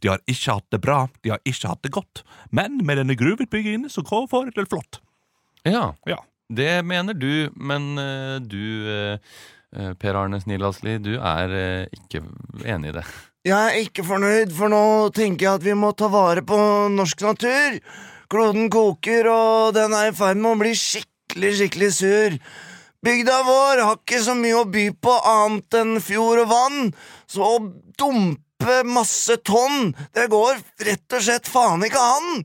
[0.00, 3.16] De har ikke hatt det bra, de har ikke hatt det godt, men med denne
[3.16, 5.00] gruveutbyggingen så går får det flott.
[5.64, 6.20] Ja, Ja.
[6.52, 9.18] det mener du, men eh, du, eh,
[9.76, 12.22] eh, Per Arne Snillasli, du er ikke
[12.64, 13.04] enig i det.
[13.44, 16.56] Jeg er ikke fornøyd, for nå tenker jeg at vi må ta vare på
[16.92, 17.78] norsk natur.
[18.30, 22.36] Kloden koker, og den er i ferd med å bli skikkelig, skikkelig sur.
[23.00, 26.90] Bygda vår har ikke så mye å by på annet enn fjord og vann,
[27.24, 27.60] så å
[27.96, 32.42] dumpe masse tonn, det går rett og slett faen ikke an.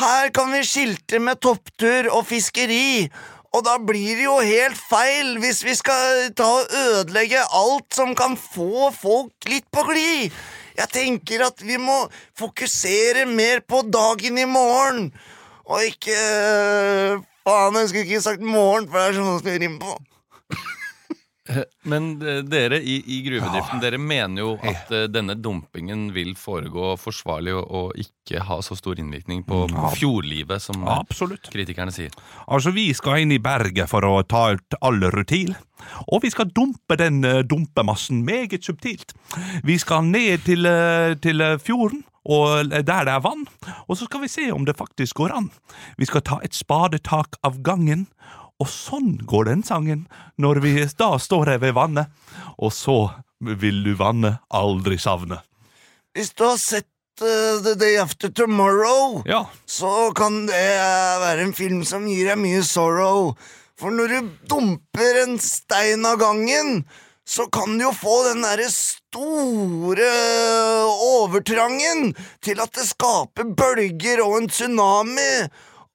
[0.00, 3.06] Her kan vi skilte med topptur og fiskeri.
[3.54, 8.16] Og da blir det jo helt feil hvis vi skal ta og ødelegge alt som
[8.18, 10.34] kan få folk litt på glid.
[10.74, 12.00] Jeg tenker at vi må
[12.34, 15.12] fokusere mer på dagen i morgen,
[15.70, 16.18] og ikke
[17.44, 19.94] Faen, jeg skulle ikke sagt morgen, for det er sånn som jeg rimer på.
[21.84, 26.94] Men eh, dere i, i gruvedriften Dere mener jo at eh, denne dumpingen vil foregå
[26.96, 31.50] forsvarlig og, og ikke ha så stor innvirkning på, på fjordlivet, som eh, Absolutt.
[31.52, 32.16] kritikerne sier.
[32.48, 35.52] Altså, vi skal inn i berget for å ta ut all rutil.
[36.08, 39.12] Og vi skal dumpe den eh, dumpemassen meget subtilt.
[39.68, 43.44] Vi skal ned til, eh, til eh, fjorden, og der det er vann.
[43.88, 45.50] Og så skal vi se om det faktisk går an.
[45.98, 48.06] Vi skal ta et spadetak av gangen.
[48.62, 50.04] Og sånn går den sangen
[50.40, 52.06] når vi da står her ved vannet.
[52.58, 52.96] Og så
[53.40, 55.40] vil du vannet aldri savne.
[56.14, 56.86] Hvis du har sett
[57.20, 59.44] eh, The Day After Tomorrow, Ja.
[59.66, 60.62] så kan det
[61.24, 63.34] være en film som gir deg mye sorrow.
[63.76, 66.84] For når du dumper en stein av gangen,
[67.26, 68.70] så kan du jo få den derre
[69.14, 70.10] store
[70.90, 72.10] overtrangen
[72.42, 75.46] til at det skaper bølger og en tsunami.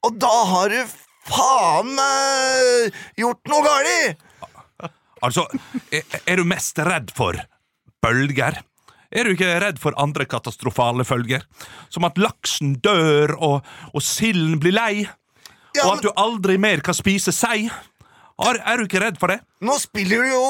[0.08, 0.96] Og da har du
[1.28, 4.26] faen meg gjort noe galt!
[5.20, 5.44] Altså,
[5.92, 7.36] er, er du mest redd for
[8.00, 8.62] bølger?
[9.12, 11.44] Er du ikke redd for andre katastrofale følger?
[11.92, 14.94] Som at laksen dør, og, og silden blir lei?
[15.80, 17.68] og at du aldri mer kan spise sei?
[18.40, 19.42] Er, er du ikke redd for det?
[19.66, 20.44] Nå spiller du jo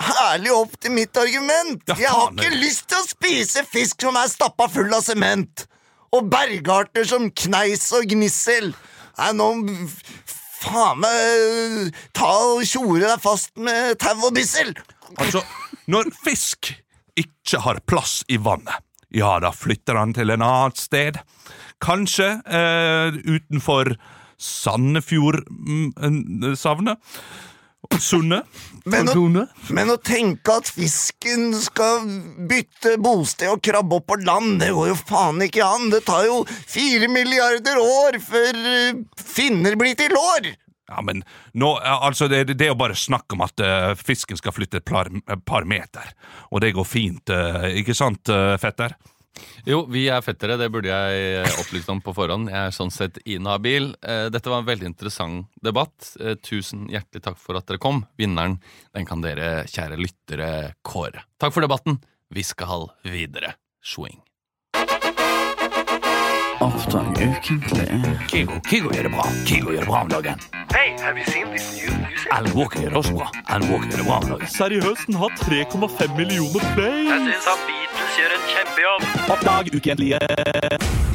[0.00, 1.82] herlig opp til mitt argument.
[1.90, 5.66] Ja, jeg har ikke lyst til å spise fisk som er stappa full av sement.
[6.16, 8.72] Og bergarter som kneis og gnissel.
[9.20, 9.48] Nei, nå
[10.60, 14.70] faen meg ta og tjore deg fast med tau og bissel.
[15.18, 15.40] Altså,
[15.90, 16.60] når fisk
[17.20, 18.78] ikke har plass i vannet,
[19.10, 21.18] ja, da flytter han til en annet sted.
[21.82, 23.96] Kanskje eh, utenfor
[24.40, 26.98] Sandefjord-savnet.
[27.98, 28.46] Sundet.
[28.84, 29.10] Men
[29.68, 32.06] men å tenke at fisken skal
[32.48, 35.90] bytte bosted og krabbe opp på land, det går jo faen ikke an.
[35.92, 40.52] Det tar jo fire milliarder år før eh, finner blir til lår.
[40.90, 41.22] Ja, men
[41.54, 44.88] nå, altså det, det er jo bare snakk om at uh, fisken skal flytte et
[44.88, 45.10] par,
[45.46, 46.08] par meter.
[46.50, 48.96] Og det går fint, uh, ikke sant, uh, fetter?
[49.68, 50.56] Jo, vi er fettere.
[50.60, 52.50] Det burde jeg eh, opplyst om på forhånd.
[52.50, 53.92] Jeg er sånn sett inhabil.
[54.02, 56.14] Eh, Dette var en veldig interessant debatt.
[56.20, 58.02] Eh, Tusen hjertelig takk for at dere kom.
[58.20, 58.58] Vinneren
[58.96, 60.50] den kan dere, kjære lyttere,
[60.86, 61.24] kåre.
[61.40, 62.00] Takk for debatten.
[62.34, 63.54] Vi skal videre.
[63.80, 64.18] Swing.
[66.60, 67.88] Oppdag ukentlig.
[68.28, 69.24] Kygo, Kygo gjør det bra.
[69.48, 70.42] Kygo gjør det bra om dagen.
[70.74, 72.26] Hey, have you seen this new music?
[72.36, 73.28] Alan Walker gjør det også bra.
[73.48, 74.50] Alan Walker gjør det bra om dagen.
[74.56, 76.98] Seriøst, den har 3,5 millioner play.
[77.08, 79.08] Jeg syns han Beatles gjør en kjempejobb.
[79.36, 80.20] Oppdag ukentlige.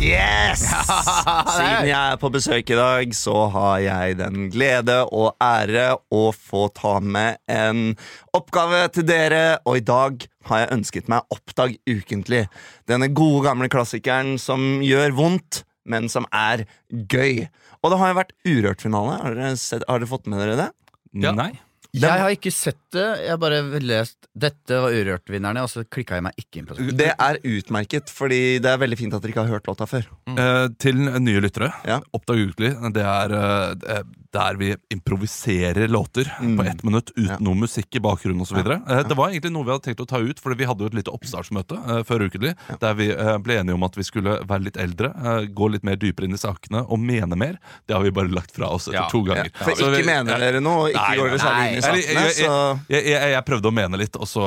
[0.02, 0.62] Yes!
[1.56, 6.24] Siden jeg er på besøk i dag, så har jeg den glede og ære å
[6.36, 7.94] få ta med en
[8.36, 12.44] oppgave til dere, og i dag har jeg ønsket meg Oppdag ukentlig.
[12.92, 17.46] Denne gode, gamle klassikeren som gjør vondt, men som er gøy.
[17.82, 19.20] Og det har jo vært Urørt-finale.
[19.24, 20.70] Har, har dere fått med dere det?
[21.16, 21.54] Nei.
[22.02, 23.06] Jeg har ikke sett det.
[23.26, 26.76] Jeg har bare lest dette var Urørt-vinnerne, og så klikka jeg meg ikke inn på
[26.76, 26.90] det.
[27.00, 30.08] Det er utmerket, fordi det er veldig fint at dere ikke har hørt låta før.
[30.36, 31.72] Eh, til nye lyttere,
[32.16, 34.02] Oppdag ukelig, det er eh,
[34.36, 36.58] der vi improviserer låter Mm.
[36.58, 38.58] på ett minutt uten noe musikk i bakgrunnen osv.
[38.60, 40.88] Eh, det var egentlig noe vi hadde tenkt å ta ut, Fordi vi hadde jo
[40.92, 44.40] et lite oppstartsmøte eh, før Ukelig, der vi eh, ble enige om at vi skulle
[44.44, 47.58] være litt eldre, eh, gå litt mer dypere inn i sakene og mene mer.
[47.88, 49.08] Det har vi bare lagt fra oss etter Ja.
[49.12, 49.48] to ganger.
[49.54, 52.24] Ja, for ikke ikke mener dere noe, ikke Nei, går dere særlig inn i sakene,
[52.26, 54.46] jeg, jeg, jeg, jeg, jeg prøvde å mene litt, og så,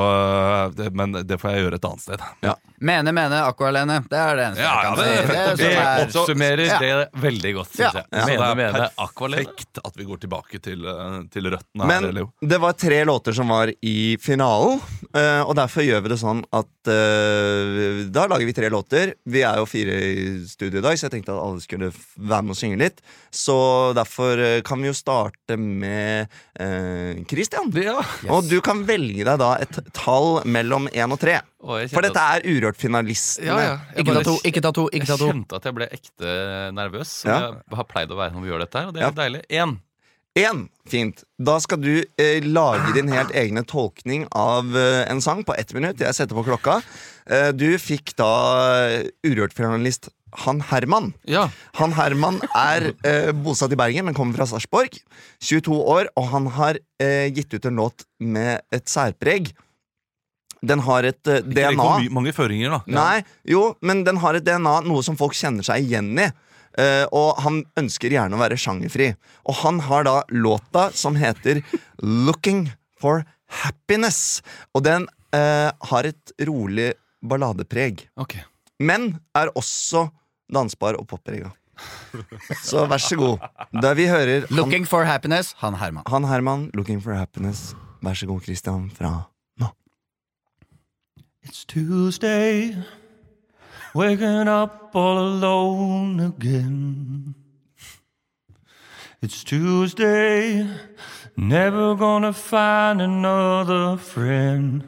[0.79, 2.25] eh, men det får jeg gjøre et annet sted.
[2.79, 3.97] Mene, mene, Aqualene.
[4.07, 5.27] Det er det eneste Ja, jeg ja, kan det- si.
[5.29, 6.79] Det det er- oppsummerer Ja.
[6.79, 7.91] det veldig godt, Ja.
[7.91, 8.27] syns jeg.
[8.29, 9.45] Mene, mene, aqualene.
[9.49, 13.35] perfekt at vi går tilbake til, eh, til røttene Men her, det var tre låter
[13.35, 14.81] som var i finalen,
[15.15, 19.15] eh, og derfor gjør vi det sånn at eh, da lager vi tre låter.
[19.27, 22.43] Vi er jo fire i studio i dag, så jeg tenkte at alle skulle være
[22.47, 23.01] med og synge litt.
[23.35, 26.29] Så derfor kan vi jo starte med
[26.59, 27.71] eh, Christian.
[28.33, 31.39] Og du kan velge deg da et tall mellom én og tre.
[31.61, 33.47] For dette er Urørt-finalistene.
[33.47, 33.75] Ja, ja.
[34.01, 35.29] Ikke ta to, ikke ta to, ikke ta to.
[35.29, 36.33] Jeg kjente at jeg ble ekte
[36.77, 37.39] nervøs, som Ja.
[37.69, 38.89] jeg har pleid å være når vi gjør dette her.
[38.89, 39.11] Og det er Ja.
[39.23, 39.43] deilig.
[39.51, 39.79] Én.
[40.39, 40.69] Én.
[40.89, 41.25] Fint.
[41.39, 45.75] Da skal du eh, lage din helt egne tolkning av eh, en sang på ett
[45.75, 45.99] minutt.
[46.01, 46.79] Jeg setter på klokka.
[47.29, 48.29] Eh, du fikk da
[48.89, 50.09] eh, Urørt-finalist
[50.45, 51.11] han Herman.
[51.79, 54.99] Han Herman er eh, bosatt i Bergen, men kommer fra Sarpsborg.
[55.41, 59.53] 22 år, og han har eh, gitt ut en låt med et særpreg.
[60.61, 62.81] Den har et eh, Ikke DNA for my- mange føringer, da.
[62.93, 66.29] Nei, jo, men den har et DNA, noe som folk kjenner seg igjen i.
[66.79, 69.09] Eh, og han ønsker gjerne å være sjangerfri.
[69.49, 71.63] Og han har da låta som heter
[72.27, 72.67] Looking
[73.01, 73.25] for
[73.65, 74.43] Happiness.
[74.77, 76.93] Og den eh, har et rolig
[77.23, 78.07] balladepreg.
[78.79, 80.09] Men er også
[80.53, 81.51] dansbar og popprega.
[82.65, 83.39] Så vær så god.
[83.83, 86.03] Da vi hører han, Looking for happiness, han Herman.
[86.07, 87.75] han Herman, Looking for Happiness.
[88.03, 89.11] Vær så god, Christian, fra
[89.59, 89.69] nå.
[91.47, 92.75] It's Tuesday,
[93.95, 97.35] waking up all alone again.
[99.23, 100.67] It's Tuesday,
[101.37, 104.83] never gonna find another friend.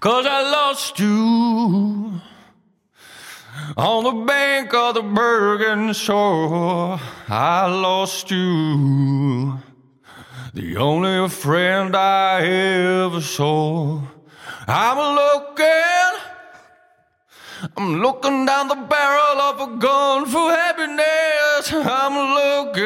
[0.00, 2.20] Cause I lost you
[3.76, 6.98] on the bank of the Bergen shore.
[7.28, 9.58] I lost you,
[10.54, 14.00] the only friend I ever saw.
[14.66, 16.20] I'm looking,
[17.76, 21.72] I'm looking down the barrel of a gun for happiness.
[21.72, 22.82] I'm looking,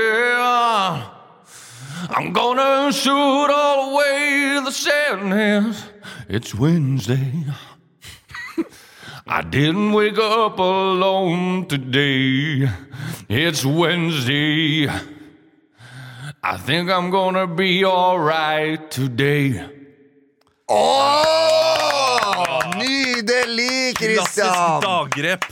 [2.11, 5.96] I'm gonna shoot all away the sadness.
[6.29, 7.45] It's Wednesday.
[9.29, 12.69] I didn't wake up alone today.
[13.29, 14.89] It's Wednesday.
[16.43, 19.61] I think I'm gonna be alright today.
[20.69, 24.47] Åh, nydelig, Christian!
[24.51, 25.45] Klassisk daggrep.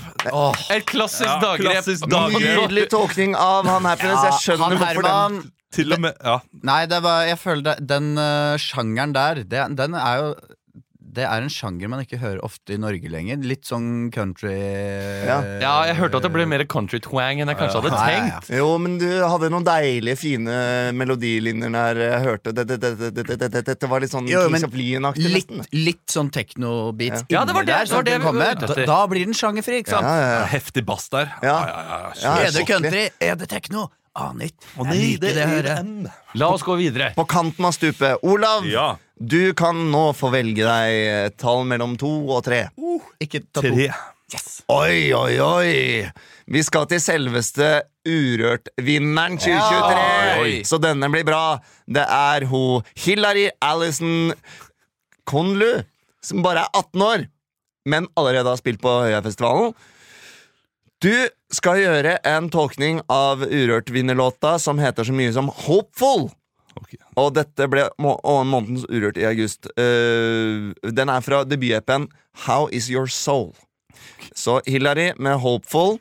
[0.71, 1.71] Et klassisk Ja, daggrep.
[1.71, 2.41] klassisk daggrep.
[2.63, 4.23] Nydelig tolkning av han Happiness.
[4.27, 6.39] Jeg skjønner han hvorfor den Til og med Ja.
[6.63, 10.35] Nei, det var, jeg føler det, den uh, sjangeren der det, Den er jo
[11.15, 13.39] Det er en sjanger man ikke hører ofte i Norge lenger.
[13.47, 15.37] Litt sånn country Ja.
[15.63, 18.17] Ja, jeg hørte at det ble mer country twang enn jeg kanskje hadde Ja, ja,
[18.27, 18.41] ja.
[18.41, 18.51] tenkt.
[18.59, 20.57] Jo, men du hadde noen deilige, fine
[20.99, 22.01] melodilinjer der.
[22.03, 24.61] Jeg hørte det, det, det, det, det, det, det, det var litt sånn Jo, men
[24.61, 25.31] Kings of Leon-aktig.
[25.35, 27.41] Litt, litt sånn techno-beats Ja.
[27.41, 27.85] Ja, det var inni det- der.
[27.85, 28.55] det var sånn det at den kommer.
[28.75, 30.07] Da, da blir den sjangerfri, ikke sant?
[30.09, 30.47] Ja, ja, ja.
[30.51, 31.31] Heftig bass der.
[31.43, 31.59] Ja.
[31.67, 33.09] ja, ja, Ja, Er det country?
[33.21, 33.91] Er det techno?
[34.17, 34.67] Aner ikke.
[34.79, 35.79] Jeg liker det å høre.
[35.83, 36.09] M.
[36.39, 37.13] La oss gå videre.
[37.17, 38.19] På kanten av stupet.
[38.23, 38.97] Olav, Ja.
[39.21, 40.95] Du kan nå få velge deg
[41.29, 42.67] et tall mellom to og tre.
[43.23, 43.71] Ikke ta to.
[43.71, 43.93] Tre.
[44.73, 45.75] Oi, oi, oi!
[46.51, 47.69] Vi skal til selveste
[48.09, 50.01] Urørt-vinneren 2023.
[50.59, 51.61] ja, Så denne blir bra.
[51.87, 54.33] Det er hun Hillary Alison
[55.29, 55.85] Conlu,
[56.25, 57.27] som bare er 18 år,
[57.89, 59.75] men allerede har spilt på Høyafestivalen.
[61.05, 61.13] Du
[61.53, 66.31] skal gjøre en tolkning av Urørt-vinnerlåta som heter så mye som Hopeful.
[66.81, 66.97] Ok.
[67.21, 69.69] Og dette ble må månedens Urørt i august.
[69.79, 72.09] Uh, den er fra debut-EP-en
[72.47, 73.53] How Is Your Soul.
[74.35, 75.99] Så Hillary med Hopeful.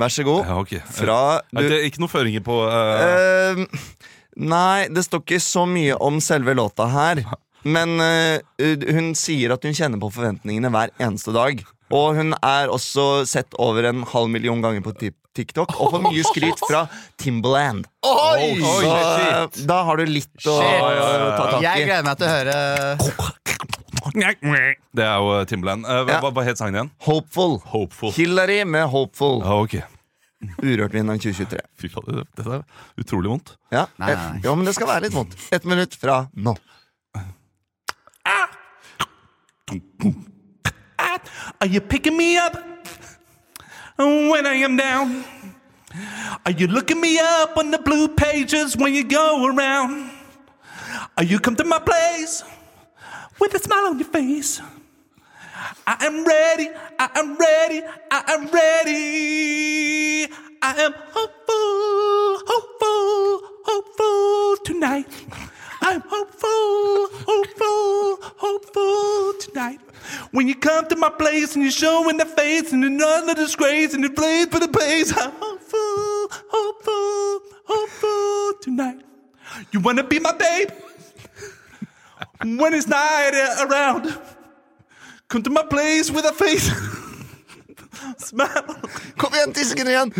[0.00, 0.46] Vær så god.
[0.46, 0.80] Ja, okay.
[0.86, 1.20] Fra
[1.52, 3.58] Er du, det ikke noen føringer på uh...
[3.60, 3.66] Uh,
[4.40, 7.20] Nei, det står ikke så mye om selve låta her.
[7.66, 8.40] Men eh,
[8.94, 11.60] hun sier at hun kjenner på forventningene hver eneste dag.
[11.92, 16.02] Og hun er også sett over en halv million ganger på Tik- TikTok, og får
[16.08, 16.80] mye skryt fra
[17.20, 17.84] Timbaland.
[18.06, 18.48] Oi!
[18.58, 21.64] Så eh, da har du litt å ta tak i.
[21.68, 22.56] Jeg gleder meg til å høre
[24.96, 25.86] Det er jo Timbaland.
[25.86, 26.20] Eh, hva, Ja.
[26.24, 26.90] hva, hva het sangen igjen?
[27.06, 27.58] Hopeful.
[27.70, 28.10] Hopeful.
[28.16, 29.38] Hillary med Hopeful.
[29.44, 29.78] Ja, ok.
[30.64, 31.60] Urørt-vinneren 2023.
[31.78, 32.64] Fy faen, dette er
[32.98, 33.54] utrolig vondt.
[33.70, 33.86] Ja.
[34.00, 34.40] Nei, nei, nei.
[34.48, 35.36] ja, men det skal være litt vondt.
[35.52, 36.56] Ett minutt fra nå.
[41.60, 42.56] Are you picking me up
[44.00, 45.24] when I am down?
[46.46, 50.10] Are you looking me up on the blue pages when you go around?
[51.16, 52.42] Are you come to my place
[53.38, 54.60] with a smile on your face?
[55.86, 60.32] I am ready, I am ready, I am ready.
[60.62, 65.49] I am hopeful, hopeful, hopeful tonight.
[65.82, 69.80] I'm hopeful, hopeful, hopeful tonight.
[70.32, 73.36] When you come to my place and you're showing the face and you're none of
[73.36, 79.00] disgrace and you place for the place, I'm hopeful, hopeful, hopeful tonight.
[79.72, 80.70] You wanna be my babe?
[82.44, 84.18] when it's night around,
[85.28, 86.70] come to my place with a face.
[88.18, 88.80] Smile.
[89.16, 90.12] Kom igjen, ti sekunder igjen!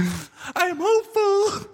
[0.56, 1.70] I am hopeful.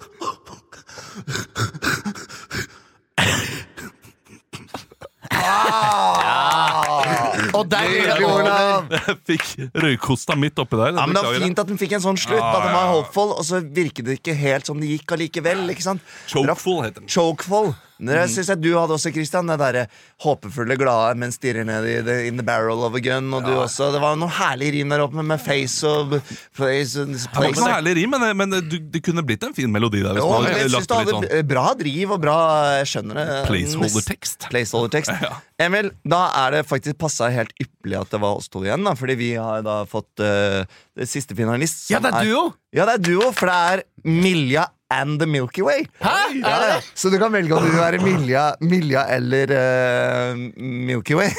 [7.56, 8.26] Og der Nydelig.
[8.26, 8.90] Olav.
[8.90, 9.46] Jeg fikk
[9.82, 10.92] røykosta midt oppi der.
[10.96, 12.42] Ja, men Det var fint at den fikk en sånn slutt.
[12.42, 15.64] At den var hopeful Og så virket det ikke helt som det gikk allikevel.
[15.72, 16.04] Ikke sant?
[16.30, 17.10] Chokeful heter den.
[17.12, 17.74] Chokeful.
[17.98, 19.48] Det synes jeg du hadde også, Christian.
[19.48, 19.86] Det derre
[20.24, 23.30] håpefulle, glade, men stirrer ned i the, in the barrel of a gun.
[23.36, 23.88] Og du også.
[23.94, 26.18] Det var noen herlige rim der oppe med face og
[26.56, 27.62] place and Det var ikke place.
[27.62, 30.20] noe herlig rim, men, men du, det kunne blitt en fin melodi der.
[30.20, 32.36] Jo, man jeg synes du hadde sånn bra driv og bra
[32.82, 33.26] Jeg skjønner det.
[33.48, 34.48] Placeholder-tekst.
[34.52, 35.32] Placeholder ja.
[35.66, 38.84] Emil, da er det faktisk passa helt ypperlig at det var oss to igjen.
[38.84, 40.62] Da, fordi vi har da fått uh,
[40.96, 41.86] det siste finalist.
[41.92, 42.46] Ja, det er duo!
[42.76, 45.86] Ja, det er duo, for det er Milja and The Milky Way.
[46.00, 46.14] Hæ?
[46.42, 46.80] Ja.
[46.94, 51.30] Så du kan velge om du vil være Milja, Milja eller uh, Milky Way.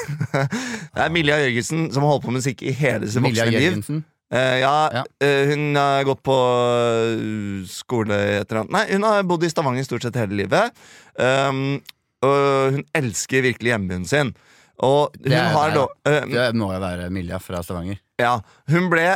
[0.95, 3.79] det er Milja Jørgensen som har holdt på med musikk i hele sitt voksne liv.
[4.27, 6.35] Uh, ja, Uh, hun har gått på
[7.71, 10.75] skole et eller annet Nei, hun har bodd i Stavanger stort sett hele livet.
[11.15, 11.79] Um,
[12.25, 14.33] og hun elsker virkelig hjembyen sin.
[14.83, 15.85] Og hun Det er har da
[16.27, 18.01] Det må jo være Milja fra Stavanger.
[18.19, 18.39] ja,
[18.69, 19.15] Hun ble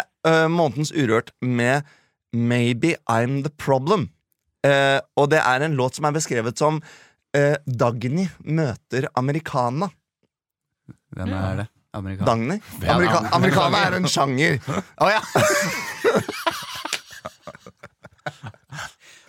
[0.50, 1.84] månedens Urørt med
[2.34, 4.10] Maybe I'm The Problem.
[4.68, 6.78] Eh, og det er en låt som er beskrevet som
[7.38, 9.90] eh, Dagny møter Americana.
[11.16, 11.68] Hvem er det?
[11.94, 12.28] Amerikaner.
[12.30, 12.58] Dagny?
[12.88, 13.20] Amerika.
[13.36, 14.62] Americana er en sjanger.
[15.02, 15.22] Å ja!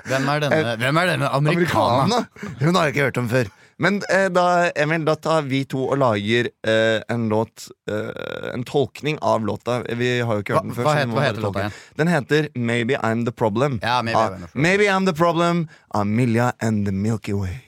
[0.03, 2.24] Hvem er denne, hvem er denne amerikaner?
[2.59, 3.51] Hun har jeg ikke hørt om før.
[3.78, 8.64] Men eh, da, Emil, da tar vi to og lager eh, en låt eh, En
[8.64, 9.82] tolkning av låta.
[9.96, 10.84] Vi har jo ikke hørt den før.
[10.84, 11.72] hva så vi het- må hva heter låta igjen?
[11.96, 13.80] Den heter Maybe I'm The Problem.
[13.82, 14.62] Ja, Maybe av, I'm the Problem.
[14.62, 17.60] Maybe I'm The Problem av Milja and The Milky Way.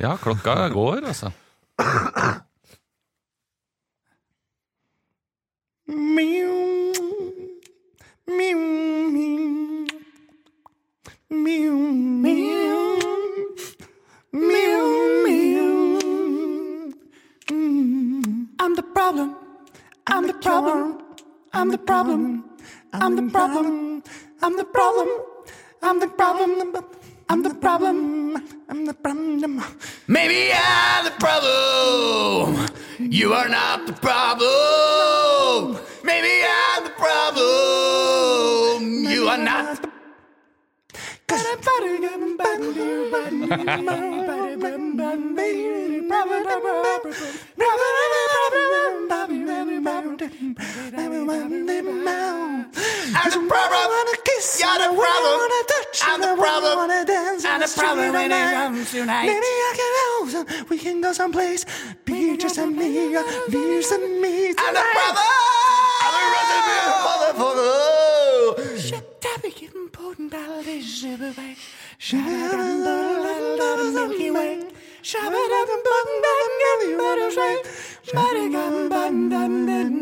[0.00, 1.30] Ja, klokka går, altså.
[18.58, 19.34] I'm the problem.
[20.06, 21.02] I'm the problem.
[21.52, 22.44] I'm the problem.
[23.02, 24.02] I'm the problem.
[24.40, 25.08] I'm the problem.
[25.82, 27.09] I'm the problem.
[27.30, 28.42] I'm the problem.
[28.68, 29.62] I'm the problem.
[30.08, 32.66] Maybe I'm the problem.
[32.98, 35.78] You are not the problem.
[36.02, 38.82] Maybe I'm the problem.
[39.14, 39.90] You are not the
[53.12, 54.60] I'm the problem kiss.
[54.60, 55.00] You're the problem.
[55.00, 56.00] I wanna touch.
[56.02, 56.72] I'm the problem.
[56.72, 57.44] I wanna dance.
[57.44, 59.26] I'm the, the problem when it comes tonight.
[59.26, 60.70] Maybe I can help.
[60.70, 61.64] We can go someplace.
[62.04, 63.08] Be just a me.
[63.50, 64.54] Be just a me.
[64.58, 65.24] I'm the problem.
[66.04, 66.76] I'm a recipe,
[67.06, 67.70] motherfucker.
[68.78, 71.56] Shit, tapping, important validation, shiver away.
[73.94, 74.62] Milky Way.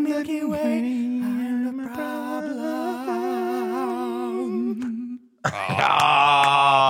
[0.09, 0.79] Milky Way.
[1.23, 2.38] I'm the problem.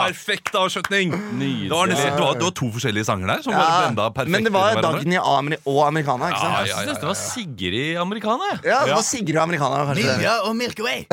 [0.09, 1.13] Perfekt avslutning!
[1.39, 1.69] Nydelig.
[1.69, 4.33] Det var, nesten, det, var, det var to forskjellige sanger der som var blenda perfekt.
[4.35, 4.81] men det var.
[4.85, 6.31] Dagny Ameri og Americana.
[6.33, 6.57] Ikke sant?
[6.59, 8.51] Ja, Jeg synes det var Sigrid Americana.
[8.65, 10.09] Ja, det var Sigrid Americana, kanskje.
[10.17, 11.07] Milja og Milky Way.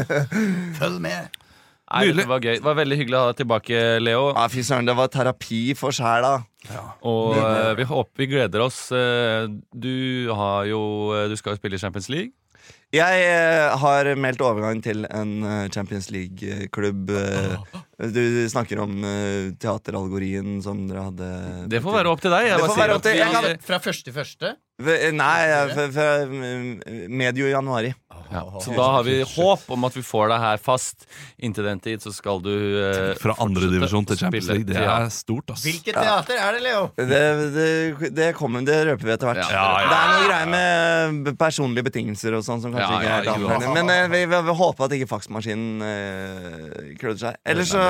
[0.80, 1.38] Følg med.
[1.88, 2.58] Nei, det var gøy.
[2.58, 4.24] Det var veldig hyggelig å ha deg tilbake, Leo.
[4.36, 6.34] Ja, fy søren, det var terapi for sjæla.
[7.08, 8.82] Og uh, vi håper vi gleder oss.
[8.92, 10.80] Eh, Du har jo
[11.16, 12.34] eh, Du skal jo spille i Champions League.
[12.94, 17.10] Jeg eh, har meldt overgang til en eh, Champions League-klubb.
[17.10, 17.82] eh,
[18.14, 18.94] Du snakker om
[19.60, 22.46] teateralgorien som dere hadde Det får være opp til deg.
[22.48, 24.54] Jeg Det får være opp til- jeg kan- Fra første første?
[24.78, 25.40] Ve- Nei,
[25.74, 27.94] fra- fra mm, medio januari.
[28.30, 31.06] Ja, så da har vi håp om at vi får deg her fast.
[31.40, 34.66] Inntil den tid så skal du eh, Fra andre divisjon til Champions League.
[34.68, 35.62] Det er stort, ass.
[35.64, 36.82] Hvilket teater er det, Leo?
[36.98, 37.20] Det,
[37.56, 39.40] det, det kommer, det røper vi etter hvert.
[39.40, 39.88] Ja, ja, ja.
[39.88, 43.92] Det er noe greier med personlige betingelser og sånn som kanskje ikke er helt Men
[43.96, 47.40] eh, vi, vi, vi håper at ikke faksmaskinen eh, klødde seg.
[47.48, 47.82] Ellers så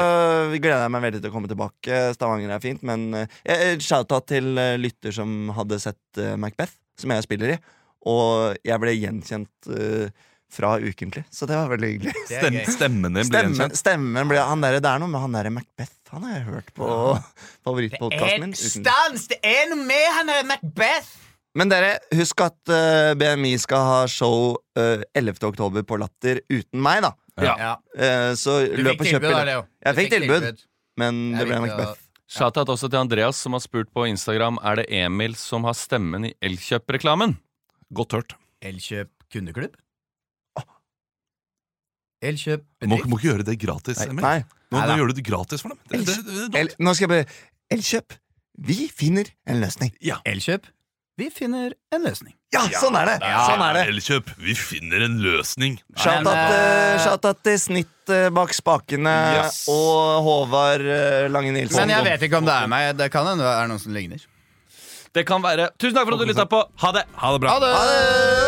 [0.54, 2.02] gleder jeg meg veldig til å komme tilbake.
[2.14, 3.08] Stavanger er fint, men
[3.42, 7.58] eh, shout-out til eh, lytter som hadde sett eh, Macbeth, som jeg spiller i.
[8.08, 12.14] Og jeg ble gjenkjent uh, fra Ukentlig, så det var veldig hyggelig.
[12.30, 13.78] Stem, stemmen din ble gjenkjent.
[13.78, 15.96] stemmen ble han der, Det er noe med han derre Macbeth.
[16.14, 16.90] Han har jeg hørt på
[17.68, 18.56] favorittpodkasten min.
[18.56, 19.28] Stans!
[19.32, 21.16] Det er noe med han derre Macbeth!
[21.58, 25.40] Men dere, husk at uh, BMI skal ha show uh, 11.
[25.48, 27.12] oktober på Latter uten meg, da.
[27.38, 27.76] Ja.
[27.98, 29.68] Eh, så Du løp og kjøp billett.
[29.86, 30.62] Jeg fikk tilbud,
[30.98, 32.00] men det ble Macbeth.
[32.28, 36.28] Shout-out også til Andreas, som har spurt på Instagram Er det Emil som har stemmen
[36.28, 37.38] i Elkjøp-reklamen.
[37.96, 38.34] Godt hørt.
[38.60, 39.76] Elkjøp kundeklubb?
[42.18, 43.08] Elkjøp Må, bedrift?
[43.08, 44.24] må ikke gjøre det gratis, Emil.
[44.24, 44.38] Nei.
[44.74, 45.78] Nå, nå gjør du det gratis for dem.
[45.88, 48.16] Det, det, det, nå skal jeg bare Elkjøp.
[48.68, 49.94] Vi finner en løsning.
[50.26, 50.66] Elkjøp.
[51.18, 52.32] Vi finner en løsning.
[52.54, 53.14] Ja, sånn er det!
[53.26, 53.80] Sånn er det.
[53.90, 55.74] Elkjøp, vi finner en løsning.
[55.98, 59.64] Shout-out eh, shout-out til Snitt eh, bak spakene Yes.
[59.72, 61.82] og Håvard eh, Lange Nilsen.
[61.82, 62.92] Men jeg vet ikke om det er meg.
[63.00, 64.22] Det kan hende det er noen som ligner.
[65.18, 65.72] Det kan være.
[65.80, 66.62] Tusen takk for at du lytta på.
[66.84, 67.04] Ha det!
[67.18, 67.56] Ha det bra.
[67.58, 68.47] Ha det!